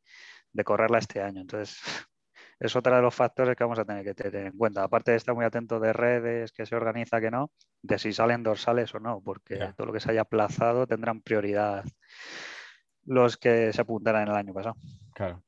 de 0.58 0.64
correrla 0.64 0.98
este 0.98 1.22
año. 1.22 1.40
Entonces, 1.40 1.78
es 2.60 2.76
otro 2.76 2.94
de 2.94 3.00
los 3.00 3.14
factores 3.14 3.56
que 3.56 3.64
vamos 3.64 3.78
a 3.78 3.84
tener 3.84 4.04
que 4.04 4.14
tener 4.14 4.48
en 4.48 4.58
cuenta. 4.58 4.82
Aparte 4.82 5.12
de 5.12 5.16
estar 5.16 5.34
muy 5.34 5.44
atento 5.44 5.80
de 5.80 5.92
redes, 5.92 6.52
que 6.52 6.66
se 6.66 6.76
organiza, 6.76 7.20
que 7.20 7.30
no, 7.30 7.50
de 7.82 7.98
si 7.98 8.12
salen 8.12 8.42
dorsales 8.42 8.94
o 8.94 9.00
no, 9.00 9.22
porque 9.22 9.72
todo 9.76 9.86
lo 9.86 9.92
que 9.92 10.00
se 10.00 10.10
haya 10.10 10.22
aplazado 10.22 10.86
tendrán 10.86 11.22
prioridad 11.22 11.84
los 13.04 13.38
que 13.38 13.72
se 13.72 13.80
apuntarán 13.80 14.22
en 14.24 14.28
el 14.28 14.34
año 14.34 14.52
pasado. 14.52 14.76
claro. 15.14 15.42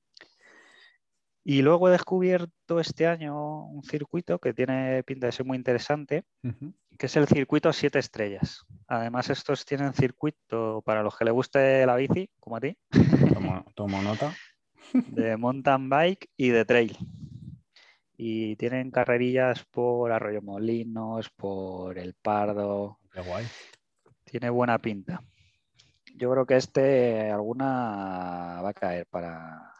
Y 1.42 1.62
luego 1.62 1.88
he 1.88 1.92
descubierto 1.92 2.80
este 2.80 3.06
año 3.06 3.64
un 3.64 3.82
circuito 3.82 4.38
que 4.38 4.52
tiene 4.52 5.02
pinta 5.04 5.26
de 5.26 5.32
ser 5.32 5.46
muy 5.46 5.56
interesante, 5.56 6.24
que 6.98 7.06
es 7.06 7.16
el 7.16 7.26
circuito 7.26 7.72
7 7.72 7.98
estrellas. 7.98 8.66
Además, 8.86 9.30
estos 9.30 9.64
tienen 9.64 9.94
circuito 9.94 10.82
para 10.82 11.02
los 11.02 11.16
que 11.16 11.24
le 11.24 11.30
guste 11.30 11.86
la 11.86 11.96
bici, 11.96 12.30
como 12.38 12.56
a 12.56 12.60
ti, 12.60 12.76
Tomo, 13.32 13.64
tomo 13.74 14.02
nota. 14.02 14.32
de 14.92 15.36
mountain 15.36 15.88
bike 15.88 16.30
y 16.36 16.50
de 16.50 16.64
trail. 16.64 16.96
Y 18.16 18.56
tienen 18.56 18.90
carrerillas 18.90 19.64
por 19.64 20.12
Arroyo 20.12 20.42
Molinos, 20.42 21.30
por 21.30 21.98
El 21.98 22.14
Pardo. 22.14 22.98
Qué 23.12 23.20
guay. 23.22 23.46
Tiene 24.24 24.50
buena 24.50 24.78
pinta. 24.78 25.22
Yo 26.16 26.30
creo 26.30 26.44
que 26.44 26.56
este 26.56 27.30
alguna 27.30 28.60
va 28.62 28.68
a 28.68 28.74
caer 28.74 29.06
para 29.06 29.72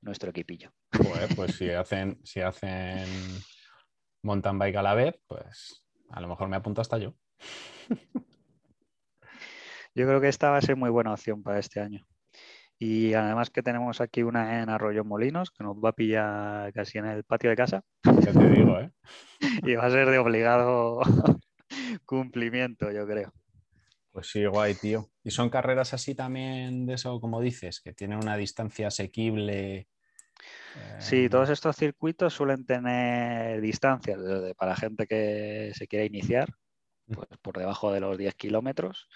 nuestro 0.00 0.30
equipillo. 0.30 0.70
Joder, 0.96 1.34
pues 1.34 1.56
si 1.56 1.70
hacen, 1.70 2.20
si 2.24 2.40
hacen 2.40 3.08
mountain 4.22 4.58
bike 4.58 4.76
a 4.76 4.82
la 4.82 4.94
vez, 4.94 5.20
pues 5.26 5.84
a 6.10 6.20
lo 6.20 6.28
mejor 6.28 6.48
me 6.48 6.56
apunto 6.56 6.80
hasta 6.80 6.98
yo. 6.98 7.14
Yo 9.94 10.06
creo 10.06 10.20
que 10.20 10.28
esta 10.28 10.50
va 10.50 10.58
a 10.58 10.62
ser 10.62 10.76
muy 10.76 10.90
buena 10.90 11.12
opción 11.12 11.42
para 11.42 11.58
este 11.58 11.80
año. 11.80 12.06
Y 12.82 13.12
además 13.12 13.50
que 13.50 13.62
tenemos 13.62 14.00
aquí 14.00 14.22
una 14.22 14.62
en 14.62 14.70
Arroyo 14.70 15.04
Molinos, 15.04 15.50
que 15.50 15.62
nos 15.62 15.76
va 15.76 15.90
a 15.90 15.92
pillar 15.92 16.72
casi 16.72 16.96
en 16.96 17.04
el 17.04 17.24
patio 17.24 17.50
de 17.50 17.56
casa 17.56 17.84
Ya 18.02 18.32
te 18.32 18.48
digo, 18.50 18.80
¿eh? 18.80 18.90
y 19.64 19.74
va 19.74 19.84
a 19.84 19.90
ser 19.90 20.08
de 20.08 20.18
obligado 20.18 21.00
cumplimiento, 22.06 22.90
yo 22.90 23.06
creo. 23.06 23.34
Pues 24.12 24.28
sí, 24.30 24.46
guay, 24.46 24.74
tío. 24.76 25.10
Y 25.22 25.30
son 25.30 25.50
carreras 25.50 25.92
así 25.92 26.14
también 26.14 26.86
de 26.86 26.94
eso, 26.94 27.20
como 27.20 27.42
dices, 27.42 27.82
que 27.82 27.92
tienen 27.92 28.18
una 28.18 28.38
distancia 28.38 28.88
asequible. 28.88 29.88
Sí, 30.98 31.24
eh, 31.26 31.28
todos 31.28 31.50
estos 31.50 31.76
circuitos 31.76 32.32
suelen 32.32 32.64
tener 32.64 33.60
distancias 33.60 34.18
desde- 34.22 34.54
para 34.54 34.74
gente 34.74 35.06
que 35.06 35.72
se 35.74 35.86
quiere 35.86 36.06
iniciar, 36.06 36.48
pues 37.06 37.28
por 37.42 37.58
debajo 37.58 37.92
de 37.92 38.00
los 38.00 38.16
10 38.16 38.34
kilómetros. 38.36 39.06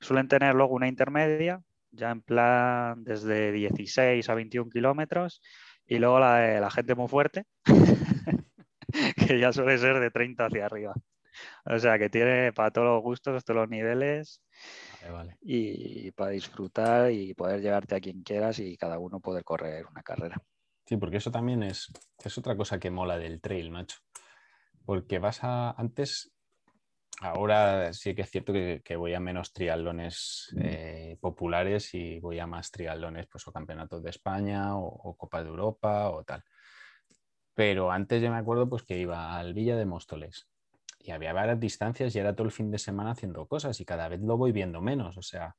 Suelen 0.00 0.26
tener 0.26 0.54
luego 0.56 0.74
una 0.74 0.88
intermedia, 0.88 1.62
ya 1.94 2.10
en 2.10 2.22
plan 2.22 3.04
desde 3.04 3.52
16 3.52 4.28
a 4.28 4.34
21 4.34 4.70
kilómetros, 4.70 5.40
y 5.86 5.98
luego 5.98 6.18
la 6.20 6.36
de 6.38 6.60
la 6.60 6.70
gente 6.70 6.94
muy 6.94 7.08
fuerte, 7.08 7.44
que 9.16 9.38
ya 9.38 9.52
suele 9.52 9.78
ser 9.78 10.00
de 10.00 10.10
30 10.10 10.46
hacia 10.46 10.66
arriba. 10.66 10.94
O 11.66 11.78
sea 11.78 11.98
que 11.98 12.08
tiene 12.10 12.52
para 12.52 12.70
todos 12.70 12.86
los 12.86 13.02
gustos, 13.02 13.44
todos 13.44 13.60
los 13.62 13.68
niveles 13.68 14.40
Vale, 15.02 15.12
vale. 15.12 15.36
y 15.40 16.12
para 16.12 16.30
disfrutar 16.30 17.10
y 17.10 17.34
poder 17.34 17.60
llevarte 17.60 17.96
a 17.96 18.00
quien 18.00 18.22
quieras 18.22 18.60
y 18.60 18.76
cada 18.76 18.98
uno 19.00 19.18
poder 19.18 19.42
correr 19.42 19.84
una 19.86 20.02
carrera. 20.02 20.40
Sí, 20.86 20.96
porque 20.96 21.16
eso 21.16 21.30
también 21.30 21.62
es, 21.62 21.90
es 22.22 22.38
otra 22.38 22.56
cosa 22.56 22.78
que 22.78 22.90
mola 22.90 23.18
del 23.18 23.40
trail, 23.40 23.70
macho. 23.70 23.98
Porque 24.84 25.18
vas 25.18 25.42
a. 25.42 25.70
Antes, 25.72 26.30
ahora 27.20 27.92
sí 27.92 28.14
que 28.14 28.22
es 28.22 28.30
cierto 28.30 28.52
que, 28.52 28.82
que 28.84 28.96
voy 28.96 29.14
a 29.14 29.20
menos 29.20 29.52
triatlones 29.52 30.54
eh, 30.60 31.16
populares 31.20 31.94
y 31.94 32.20
voy 32.20 32.38
a 32.38 32.46
más 32.46 32.70
triatlones, 32.70 33.26
pues 33.26 33.46
o 33.46 33.52
campeonatos 33.52 34.02
de 34.02 34.10
España 34.10 34.76
o, 34.76 34.86
o 34.86 35.16
Copa 35.16 35.42
de 35.42 35.48
Europa 35.48 36.10
o 36.10 36.24
tal. 36.24 36.42
Pero 37.54 37.90
antes 37.90 38.20
yo 38.20 38.30
me 38.30 38.36
acuerdo 38.36 38.68
pues 38.68 38.82
que 38.82 38.98
iba 38.98 39.36
al 39.36 39.54
Villa 39.54 39.76
de 39.76 39.86
Móstoles 39.86 40.48
y 40.98 41.10
había 41.10 41.32
varias 41.32 41.60
distancias 41.60 42.14
y 42.14 42.18
era 42.18 42.34
todo 42.34 42.46
el 42.46 42.52
fin 42.52 42.70
de 42.70 42.78
semana 42.78 43.12
haciendo 43.12 43.46
cosas 43.46 43.78
y 43.80 43.84
cada 43.84 44.08
vez 44.08 44.20
lo 44.20 44.36
voy 44.36 44.52
viendo 44.52 44.80
menos. 44.80 45.16
O 45.18 45.22
sea, 45.22 45.54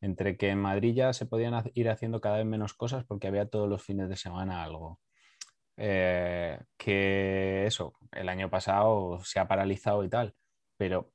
entre 0.00 0.36
que 0.36 0.48
en 0.48 0.60
Madrid 0.60 0.94
ya 0.94 1.12
se 1.12 1.26
podían 1.26 1.62
ir 1.74 1.90
haciendo 1.90 2.20
cada 2.20 2.38
vez 2.38 2.46
menos 2.46 2.74
cosas 2.74 3.04
porque 3.04 3.26
había 3.26 3.48
todos 3.48 3.68
los 3.68 3.82
fines 3.82 4.08
de 4.08 4.16
semana 4.16 4.62
algo. 4.62 5.00
Eh, 5.76 6.58
que 6.76 7.66
eso, 7.66 7.94
el 8.12 8.28
año 8.28 8.48
pasado 8.50 9.20
se 9.24 9.40
ha 9.40 9.48
paralizado 9.48 10.04
y 10.04 10.08
tal, 10.08 10.34
pero 10.80 11.12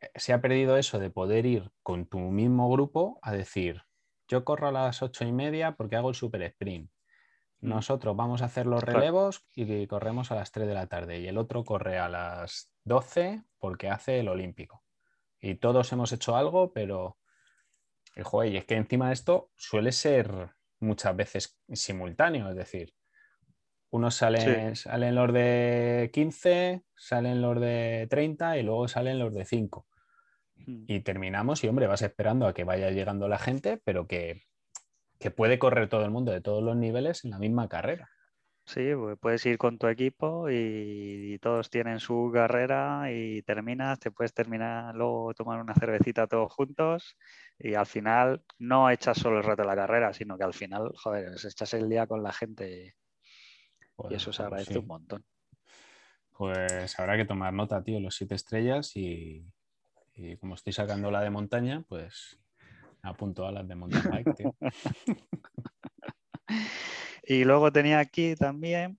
eh, 0.00 0.08
se 0.14 0.32
ha 0.32 0.40
perdido 0.40 0.76
eso 0.76 1.00
de 1.00 1.10
poder 1.10 1.46
ir 1.46 1.72
con 1.82 2.06
tu 2.06 2.20
mismo 2.20 2.70
grupo 2.70 3.18
a 3.22 3.32
decir, 3.32 3.82
yo 4.28 4.44
corro 4.44 4.68
a 4.68 4.72
las 4.72 5.02
ocho 5.02 5.24
y 5.24 5.32
media 5.32 5.74
porque 5.74 5.96
hago 5.96 6.10
el 6.10 6.14
super 6.14 6.42
sprint. 6.42 6.88
Mm. 7.58 7.70
Nosotros 7.70 8.14
vamos 8.14 8.40
a 8.40 8.44
hacer 8.44 8.66
los 8.66 8.84
relevos 8.84 9.44
y 9.56 9.88
corremos 9.88 10.30
a 10.30 10.36
las 10.36 10.52
3 10.52 10.68
de 10.68 10.74
la 10.74 10.86
tarde 10.86 11.18
y 11.18 11.26
el 11.26 11.38
otro 11.38 11.64
corre 11.64 11.98
a 11.98 12.08
las 12.08 12.70
12 12.84 13.42
porque 13.58 13.90
hace 13.90 14.20
el 14.20 14.28
olímpico. 14.28 14.84
Y 15.40 15.56
todos 15.56 15.92
hemos 15.92 16.12
hecho 16.12 16.36
algo, 16.36 16.72
pero 16.72 17.18
y, 18.14 18.22
joder, 18.22 18.52
y 18.52 18.56
es 18.58 18.64
que 18.64 18.76
encima 18.76 19.08
de 19.08 19.14
esto 19.14 19.50
suele 19.56 19.90
ser 19.90 20.54
muchas 20.78 21.16
veces 21.16 21.58
simultáneo, 21.72 22.48
es 22.48 22.54
decir, 22.54 22.94
unos 23.90 24.14
salen, 24.14 24.76
salen 24.76 25.14
los 25.14 25.32
de 25.32 26.10
15, 26.12 26.82
salen 26.94 27.40
los 27.40 27.60
de 27.60 28.06
30 28.10 28.58
y 28.58 28.62
luego 28.62 28.88
salen 28.88 29.18
los 29.18 29.32
de 29.32 29.44
5. 29.44 29.86
Mm. 30.66 30.84
Y 30.86 31.00
terminamos 31.00 31.64
y, 31.64 31.68
hombre, 31.68 31.86
vas 31.86 32.02
esperando 32.02 32.46
a 32.46 32.54
que 32.54 32.64
vaya 32.64 32.90
llegando 32.90 33.28
la 33.28 33.38
gente, 33.38 33.80
pero 33.82 34.06
que, 34.06 34.42
que 35.18 35.30
puede 35.30 35.58
correr 35.58 35.88
todo 35.88 36.04
el 36.04 36.10
mundo 36.10 36.32
de 36.32 36.40
todos 36.40 36.62
los 36.62 36.76
niveles 36.76 37.24
en 37.24 37.30
la 37.30 37.38
misma 37.38 37.68
carrera. 37.68 38.10
Sí, 38.66 38.90
pues 38.94 39.16
puedes 39.18 39.46
ir 39.46 39.56
con 39.56 39.78
tu 39.78 39.86
equipo 39.86 40.50
y, 40.50 41.32
y 41.32 41.38
todos 41.38 41.70
tienen 41.70 42.00
su 42.00 42.30
carrera 42.34 43.10
y 43.10 43.40
terminas, 43.40 43.98
te 43.98 44.10
puedes 44.10 44.34
terminar, 44.34 44.94
luego 44.94 45.32
tomar 45.32 45.58
una 45.58 45.72
cervecita 45.72 46.26
todos 46.26 46.52
juntos 46.52 47.16
y 47.58 47.72
al 47.72 47.86
final 47.86 48.42
no 48.58 48.90
echas 48.90 49.16
solo 49.16 49.38
el 49.38 49.44
rato 49.44 49.62
de 49.62 49.68
la 49.68 49.74
carrera, 49.74 50.12
sino 50.12 50.36
que 50.36 50.44
al 50.44 50.52
final, 50.52 50.92
joder, 50.96 51.32
echas 51.42 51.72
el 51.72 51.88
día 51.88 52.06
con 52.06 52.22
la 52.22 52.30
gente 52.30 52.94
y 54.10 54.14
eso 54.14 54.32
se 54.32 54.42
agradece 54.42 54.78
un 54.78 54.86
montón. 54.86 55.24
Pues 56.36 56.98
habrá 56.98 57.16
que 57.16 57.24
tomar 57.24 57.52
nota, 57.52 57.82
tío, 57.82 58.00
los 58.00 58.14
siete 58.14 58.36
estrellas 58.36 58.92
y, 58.94 59.44
como 60.40 60.54
estoy 60.54 60.72
sacando 60.72 61.10
la 61.10 61.20
de 61.20 61.30
montaña, 61.30 61.84
pues 61.88 62.38
apunto 63.02 63.46
a 63.46 63.52
las 63.52 63.66
de 63.66 63.74
mountain 63.74 64.10
bike, 64.10 64.34
tío. 64.36 64.54
y 67.24 67.44
luego 67.44 67.72
tenía 67.72 67.98
aquí 67.98 68.36
también 68.36 68.98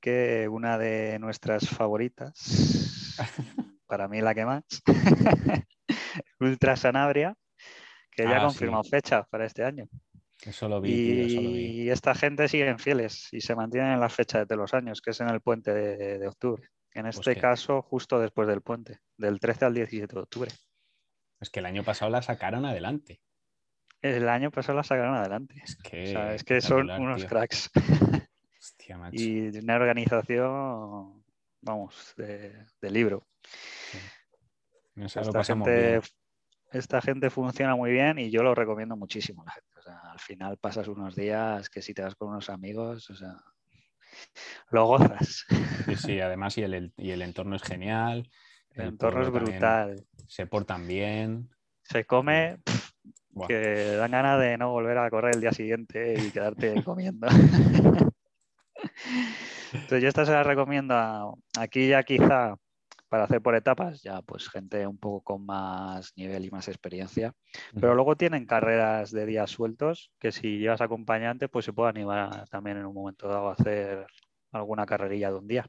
que 0.00 0.48
una 0.48 0.78
de 0.78 1.18
nuestras 1.18 1.68
favoritas, 1.68 3.16
para 3.86 4.08
mí 4.08 4.22
la 4.22 4.34
que 4.34 4.46
más, 4.46 4.64
Ultra 6.40 6.76
Sanabria, 6.76 7.36
que 8.10 8.24
ya 8.24 8.36
ha 8.36 8.38
ah, 8.38 8.44
confirmado 8.44 8.84
fecha 8.84 9.24
para 9.24 9.44
este 9.44 9.64
año. 9.64 9.86
Eso 10.46 10.68
lo 10.68 10.80
vi, 10.80 10.90
y... 10.92 11.82
Y 11.82 11.90
esta 11.90 12.14
gente 12.14 12.48
siguen 12.48 12.78
fieles 12.78 13.28
y 13.32 13.40
se 13.40 13.54
mantienen 13.54 13.92
en 13.92 14.00
la 14.00 14.08
fecha 14.08 14.44
de 14.44 14.56
los 14.56 14.72
años, 14.74 15.00
que 15.02 15.10
es 15.10 15.20
en 15.20 15.28
el 15.28 15.40
puente 15.40 15.72
de, 15.72 16.26
octubre. 16.26 16.68
En 16.92 17.04
pues 17.04 17.18
este 17.18 17.36
caso, 17.36 17.82
justo 17.82 18.18
después 18.18 18.48
del 18.48 18.62
puente, 18.62 19.00
del 19.16 19.38
13 19.38 19.66
al 19.66 19.74
17 19.74 20.14
de 20.14 20.20
octubre. 20.20 20.50
Es 21.40 21.50
que 21.50 21.60
el 21.60 21.66
año 21.66 21.84
pasado 21.84 22.10
la 22.10 22.22
sacaron 22.22 22.64
adelante. 22.64 23.20
El 24.02 24.28
año 24.28 24.50
pasado 24.50 24.76
la 24.76 24.84
sacaron 24.84 25.14
adelante. 25.14 25.60
Es 25.62 25.76
que, 25.76 26.34
es 26.34 26.44
que 26.44 26.60
son 26.60 26.90
unos 26.90 27.24
cracks. 27.26 27.70
Hostia, 28.58 28.98
macho. 28.98 29.16
Y 29.16 29.58
una 29.58 29.76
organización, 29.76 31.22
vamos, 31.60 32.14
de, 32.16 32.90
libro. 32.90 33.26
Esta, 34.96 35.44
gente, 35.44 36.00
esta 36.72 37.00
gente 37.00 37.30
funciona 37.30 37.76
muy 37.76 37.90
bien 37.92 38.18
y 38.18 38.30
yo 38.30 38.42
lo 38.42 38.54
recomiendo 38.54 38.96
muchísimo 38.96 39.42
a 39.42 39.46
la 39.46 39.52
gente 39.52 39.69
al 39.90 40.18
final 40.18 40.56
pasas 40.58 40.88
unos 40.88 41.14
días 41.14 41.68
que 41.70 41.82
si 41.82 41.94
te 41.94 42.02
vas 42.02 42.14
con 42.14 42.28
unos 42.28 42.50
amigos, 42.50 43.10
o 43.10 43.14
sea, 43.14 43.36
lo 44.70 44.86
gozas. 44.86 45.46
Sí, 45.86 45.96
sí, 45.96 46.20
además 46.20 46.56
y 46.58 46.62
el, 46.62 46.92
y 46.96 47.10
el 47.10 47.22
entorno 47.22 47.56
es 47.56 47.62
genial. 47.62 48.30
El, 48.74 48.88
entorno 48.88 49.22
es 49.22 49.30
brutal. 49.30 50.06
Se 50.26 50.46
portan 50.46 50.86
bien. 50.86 51.50
Se 51.82 52.04
come 52.04 52.58
que 53.46 53.96
dan 53.96 54.10
ganas 54.10 54.40
de 54.40 54.58
no 54.58 54.70
volver 54.70 54.98
a 54.98 55.08
correr 55.10 55.34
el 55.34 55.40
día 55.40 55.52
siguiente 55.52 56.14
y 56.18 56.30
quedarte 56.30 56.82
comiendo. 56.84 57.26
Entonces 59.72 60.02
yo 60.02 60.08
esta 60.08 60.26
se 60.26 60.32
la 60.32 60.42
recomiendo 60.42 61.38
aquí 61.58 61.88
ya 61.88 62.02
quizá 62.02 62.56
para 63.10 63.24
hacer 63.24 63.42
por 63.42 63.56
etapas, 63.56 64.02
ya 64.02 64.22
pues 64.22 64.48
gente 64.48 64.86
un 64.86 64.96
poco 64.96 65.20
con 65.22 65.44
más 65.44 66.12
nivel 66.16 66.44
y 66.44 66.50
más 66.50 66.68
experiencia. 66.68 67.34
Pero 67.74 67.96
luego 67.96 68.16
tienen 68.16 68.46
carreras 68.46 69.10
de 69.10 69.26
días 69.26 69.50
sueltos 69.50 70.12
que 70.20 70.30
si 70.30 70.58
llevas 70.58 70.80
acompañante, 70.80 71.48
pues 71.48 71.64
se 71.64 71.72
puede 71.72 71.90
animar 71.90 72.48
también 72.48 72.76
en 72.78 72.86
un 72.86 72.94
momento 72.94 73.26
dado 73.26 73.48
a 73.48 73.54
hacer 73.54 74.06
alguna 74.52 74.86
carrerilla 74.86 75.32
de 75.32 75.38
un 75.38 75.48
día. 75.48 75.66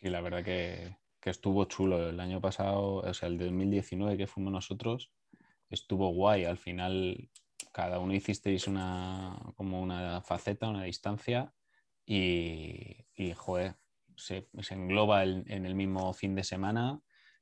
Sí, 0.00 0.08
la 0.08 0.20
verdad 0.20 0.42
que, 0.42 0.96
estuvo 1.24 1.64
chulo. 1.66 2.08
El 2.08 2.18
año 2.18 2.40
pasado, 2.40 2.96
o 2.96 3.14
sea, 3.14 3.28
el 3.28 3.38
2019 3.38 4.16
que 4.16 4.26
fuimos 4.26 4.52
nosotros, 4.52 5.12
estuvo 5.70 6.12
guay. 6.12 6.44
Al 6.44 6.58
final, 6.58 7.30
cada 7.72 8.00
uno 8.00 8.14
hicisteis 8.14 8.66
una, 8.66 9.38
como 9.54 9.80
una 9.80 10.22
faceta, 10.22 10.68
una 10.68 10.82
distancia 10.82 11.52
y, 12.04 13.06
y 13.14 13.32
joder, 13.34 13.76
se, 14.20 14.48
engloba 14.70 15.24
en 15.24 15.66
el 15.66 15.74
mismo 15.74 16.12
fin 16.12 16.34
de 16.34 16.44
semana. 16.44 17.00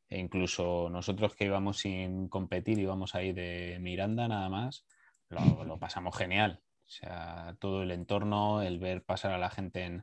E 0.08 0.18
incluso 0.18 0.88
nosotros 0.90 1.34
que 1.34 1.44
íbamos 1.44 1.78
sin 1.78 2.28
competir, 2.28 2.78
íbamos 2.78 3.14
ahí 3.14 3.32
de 3.32 3.78
Miranda 3.80 4.26
nada 4.26 4.48
más, 4.48 4.86
lo, 5.28 5.38
pasamos 5.80 6.16
genial. 6.16 6.62
O 6.86 6.90
sea, 6.90 7.54
todo 7.58 7.82
el 7.82 7.90
entorno, 7.90 8.62
el 8.62 8.78
ver 8.78 9.04
pasar 9.04 9.32
a 9.32 9.38
la 9.38 9.50
gente 9.50 10.02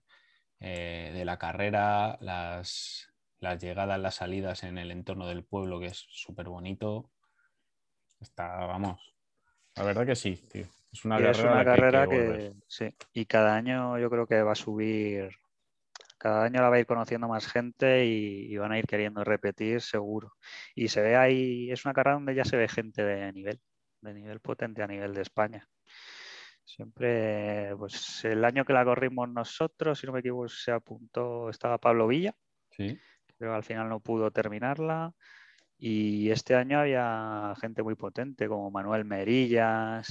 eh, 0.59 1.11
de 1.13 1.25
la 1.25 1.39
carrera, 1.39 2.17
las, 2.21 3.09
las 3.39 3.61
llegadas, 3.61 3.99
las 3.99 4.15
salidas 4.15 4.63
en 4.63 4.77
el 4.77 4.91
entorno 4.91 5.25
del 5.25 5.43
pueblo, 5.43 5.79
que 5.79 5.87
es 5.87 6.05
súper 6.09 6.49
bonito. 6.49 7.09
Está, 8.19 8.65
vamos, 8.65 9.15
la 9.75 9.83
verdad 9.83 10.05
que 10.05 10.15
sí, 10.15 10.47
Es 10.91 11.03
una, 11.03 11.17
carrera, 11.17 12.07
que, 12.07 12.53
sí. 12.67 12.93
Y 13.13 13.25
cada 13.25 13.55
año 13.55 13.97
yo 13.99 14.09
creo 14.09 14.25
que 14.25 14.41
va 14.41 14.53
a 14.53 14.55
subir 14.55 15.31
cada 16.25 16.43
año 16.43 16.59
la 16.59 16.69
va 16.69 16.77
a 16.77 16.79
ir 16.79 16.87
conociendo 16.87 17.27
más 17.27 17.45
gente 17.45 18.07
y, 18.07 18.57
van 18.57 18.71
a 18.71 18.79
ir 18.79 18.87
queriendo 18.87 19.23
repetir 19.23 19.79
seguro. 19.79 20.33
Y 20.73 20.87
se 20.87 21.03
ve 21.03 21.15
ahí, 21.15 21.69
es 21.69 21.85
una 21.85 21.93
carrera 21.93 22.15
donde 22.15 22.33
ya 22.33 22.43
se 22.43 22.57
ve 22.57 22.67
gente 22.67 23.03
de 23.03 23.31
nivel, 23.31 23.61
de 24.01 24.11
nivel 24.15 24.39
potente 24.39 24.81
a 24.81 24.87
nivel 24.87 25.13
de 25.13 25.21
España. 25.21 25.69
Siempre, 26.63 27.75
pues 27.77 28.25
el 28.25 28.43
año 28.43 28.65
que 28.65 28.73
la 28.73 28.83
corrimos 28.83 29.29
nosotros, 29.29 29.99
si 29.99 30.07
no 30.07 30.13
me 30.13 30.21
equivoco, 30.21 30.47
se 30.47 30.71
apuntó, 30.71 31.47
estaba 31.51 31.77
Pablo 31.77 32.07
Villa, 32.07 32.33
sí. 32.71 32.97
pero 33.37 33.53
al 33.53 33.63
final 33.63 33.87
no 33.87 33.99
pudo 33.99 34.31
terminarla. 34.31 35.13
Y 35.77 36.31
este 36.31 36.55
año 36.55 36.79
había 36.79 37.53
gente 37.61 37.83
muy 37.83 37.93
potente 37.93 38.47
como 38.47 38.71
Manuel 38.71 39.05
Merillas 39.05 40.07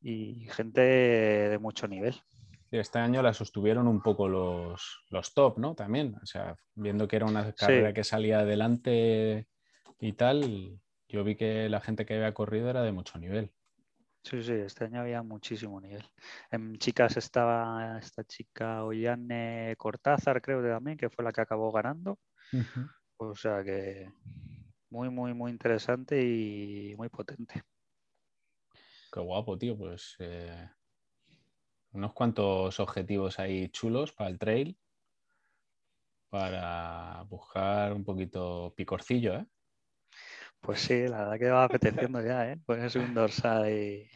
y 0.00 0.48
gente 0.48 0.80
de 0.80 1.58
mucho 1.58 1.86
nivel 1.86 2.14
este 2.70 2.98
año 2.98 3.22
la 3.22 3.32
sostuvieron 3.32 3.88
un 3.88 4.00
poco 4.00 4.28
los, 4.28 5.04
los 5.10 5.34
top, 5.34 5.58
¿no? 5.58 5.74
También, 5.74 6.16
o 6.22 6.26
sea, 6.26 6.56
viendo 6.74 7.08
que 7.08 7.16
era 7.16 7.26
una 7.26 7.52
carrera 7.52 7.92
que 7.92 8.04
salía 8.04 8.40
adelante 8.40 9.48
y 9.98 10.12
tal, 10.12 10.80
yo 11.08 11.24
vi 11.24 11.36
que 11.36 11.68
la 11.68 11.80
gente 11.80 12.06
que 12.06 12.14
había 12.14 12.34
corrido 12.34 12.70
era 12.70 12.82
de 12.82 12.92
mucho 12.92 13.18
nivel. 13.18 13.52
Sí, 14.22 14.42
sí, 14.42 14.52
este 14.52 14.84
año 14.84 15.00
había 15.00 15.22
muchísimo 15.22 15.80
nivel. 15.80 16.06
En 16.50 16.76
chicas 16.76 17.16
estaba 17.16 17.98
esta 17.98 18.22
chica 18.24 18.84
Ollane 18.84 19.74
Cortázar, 19.78 20.42
creo 20.42 20.62
que 20.62 20.68
también, 20.68 20.98
que 20.98 21.08
fue 21.08 21.24
la 21.24 21.32
que 21.32 21.40
acabó 21.40 21.72
ganando. 21.72 22.18
O 23.16 23.34
sea 23.34 23.64
que 23.64 24.12
muy, 24.90 25.08
muy, 25.08 25.32
muy 25.34 25.50
interesante 25.50 26.22
y 26.22 26.94
muy 26.96 27.08
potente. 27.08 27.62
Qué 29.12 29.20
guapo, 29.20 29.56
tío. 29.58 29.76
Pues 29.76 30.16
eh, 30.18 30.68
unos 31.92 32.12
cuantos 32.12 32.78
objetivos 32.80 33.38
ahí 33.38 33.68
chulos 33.68 34.12
para 34.12 34.30
el 34.30 34.38
trail, 34.38 34.76
para 36.28 37.24
buscar 37.28 37.92
un 37.92 38.04
poquito 38.04 38.72
picorcillo, 38.76 39.36
¿eh? 39.36 39.46
Pues 40.60 40.80
sí, 40.80 41.08
la 41.08 41.18
verdad 41.18 41.38
que 41.38 41.50
va 41.50 41.64
apeteciendo 41.64 42.22
ya, 42.22 42.52
¿eh? 42.52 42.58
Ponerse 42.64 42.98
un 42.98 43.14
dorsal 43.14 43.70
y... 43.70 44.08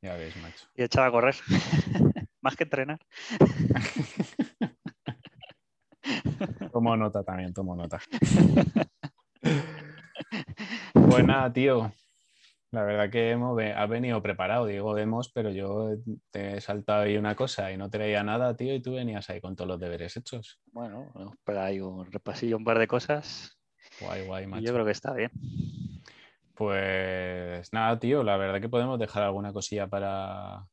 Ya 0.00 0.14
ves, 0.14 0.34
macho. 0.36 0.66
Y 0.74 0.82
echar 0.82 1.06
a 1.06 1.10
correr. 1.10 1.34
Más 2.40 2.56
que 2.56 2.64
entrenar. 2.64 2.98
tomo 6.72 6.96
nota 6.96 7.22
también, 7.22 7.52
tomo 7.52 7.76
nota. 7.76 8.00
Pues 11.08 11.24
nada, 11.24 11.52
tío. 11.52 11.92
La 12.72 12.82
verdad 12.82 13.10
que 13.10 13.30
hemos, 13.30 13.58
ha 13.62 13.86
venido 13.86 14.20
preparado, 14.22 14.66
digo, 14.66 14.92
vemos, 14.92 15.30
pero 15.32 15.50
yo 15.50 15.96
te 16.30 16.56
he 16.56 16.60
saltado 16.60 17.02
ahí 17.02 17.16
una 17.16 17.34
cosa 17.34 17.70
y 17.72 17.76
no 17.76 17.88
traía 17.88 18.22
nada, 18.22 18.56
tío, 18.56 18.74
y 18.74 18.82
tú 18.82 18.94
venías 18.94 19.30
ahí 19.30 19.40
con 19.40 19.54
todos 19.54 19.68
los 19.68 19.80
deberes 19.80 20.16
hechos. 20.16 20.60
Bueno, 20.72 21.12
pero 21.44 21.60
hay 21.60 21.80
un 21.80 22.10
repasillo, 22.10 22.56
un 22.56 22.64
par 22.64 22.78
de 22.78 22.88
cosas. 22.88 23.56
Guay, 24.00 24.26
guay, 24.26 24.46
macho. 24.46 24.64
yo 24.64 24.72
creo 24.72 24.84
que 24.84 24.90
está 24.90 25.14
bien. 25.14 25.30
Pues 26.54 27.72
nada, 27.72 27.98
tío, 27.98 28.22
la 28.22 28.36
verdad 28.36 28.60
que 28.60 28.68
podemos 28.68 28.98
dejar 28.98 29.22
alguna 29.22 29.52
cosilla 29.52 29.88
para, 29.88 30.66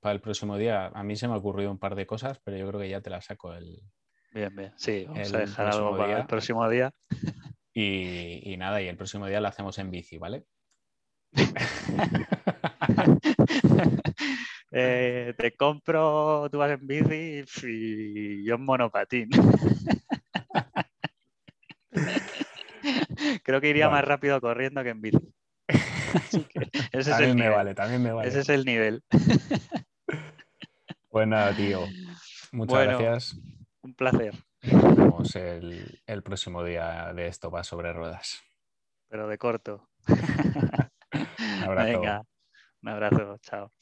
para 0.00 0.14
el 0.14 0.20
próximo 0.20 0.56
día. 0.56 0.86
A 0.94 1.02
mí 1.02 1.16
se 1.16 1.28
me 1.28 1.34
ha 1.34 1.38
ocurrido 1.38 1.70
un 1.70 1.78
par 1.78 1.94
de 1.94 2.06
cosas, 2.06 2.40
pero 2.42 2.56
yo 2.56 2.68
creo 2.68 2.80
que 2.80 2.88
ya 2.88 3.00
te 3.00 3.10
la 3.10 3.20
saco 3.20 3.52
el. 3.52 3.80
Bien, 4.32 4.54
bien. 4.54 4.72
Sí, 4.76 5.04
vamos 5.06 5.32
a 5.34 5.38
dejar 5.38 5.66
algo 5.66 5.96
para 5.96 6.20
el 6.20 6.26
próximo 6.26 6.68
día. 6.68 6.92
Y, 7.72 8.52
y 8.52 8.56
nada, 8.56 8.80
y 8.80 8.86
el 8.86 8.96
próximo 8.96 9.26
día 9.26 9.40
lo 9.40 9.48
hacemos 9.48 9.78
en 9.78 9.90
bici, 9.90 10.16
¿vale? 10.16 10.44
Eh, 14.76 15.34
te 15.38 15.54
compro, 15.54 16.48
tú 16.50 16.58
vas 16.58 16.72
en 16.72 16.84
bici 16.84 17.44
y 17.62 18.44
yo 18.44 18.56
en 18.56 18.64
monopatín. 18.64 19.28
Creo 23.44 23.60
que 23.60 23.68
iría 23.68 23.88
más 23.88 24.04
rápido 24.04 24.40
corriendo 24.40 24.82
que 24.82 24.88
en 24.88 25.00
bici. 25.00 25.32
ese 26.90 27.12
también 27.12 27.36
me 27.36 27.50
vale, 27.50 27.72
también 27.76 28.02
me 28.02 28.10
vale. 28.10 28.28
Ese 28.28 28.40
es 28.40 28.48
el 28.48 28.64
nivel. 28.64 29.04
Pues 31.08 31.28
nada, 31.28 31.54
tío. 31.54 31.86
Muchas 32.50 32.82
gracias. 32.82 33.36
Un 33.80 33.94
placer. 33.94 34.34
Nos 34.62 34.96
vemos 34.96 35.36
el, 35.36 36.02
el 36.04 36.22
próximo 36.24 36.64
día 36.64 37.12
de 37.14 37.28
esto 37.28 37.48
va 37.48 37.62
sobre 37.62 37.92
ruedas. 37.92 38.42
Pero 39.08 39.28
de 39.28 39.38
corto. 39.38 39.88
Un 41.52 41.62
abrazo. 41.64 41.92
Venga, 41.92 42.22
un 42.82 42.88
abrazo, 42.88 43.38
chao. 43.38 43.72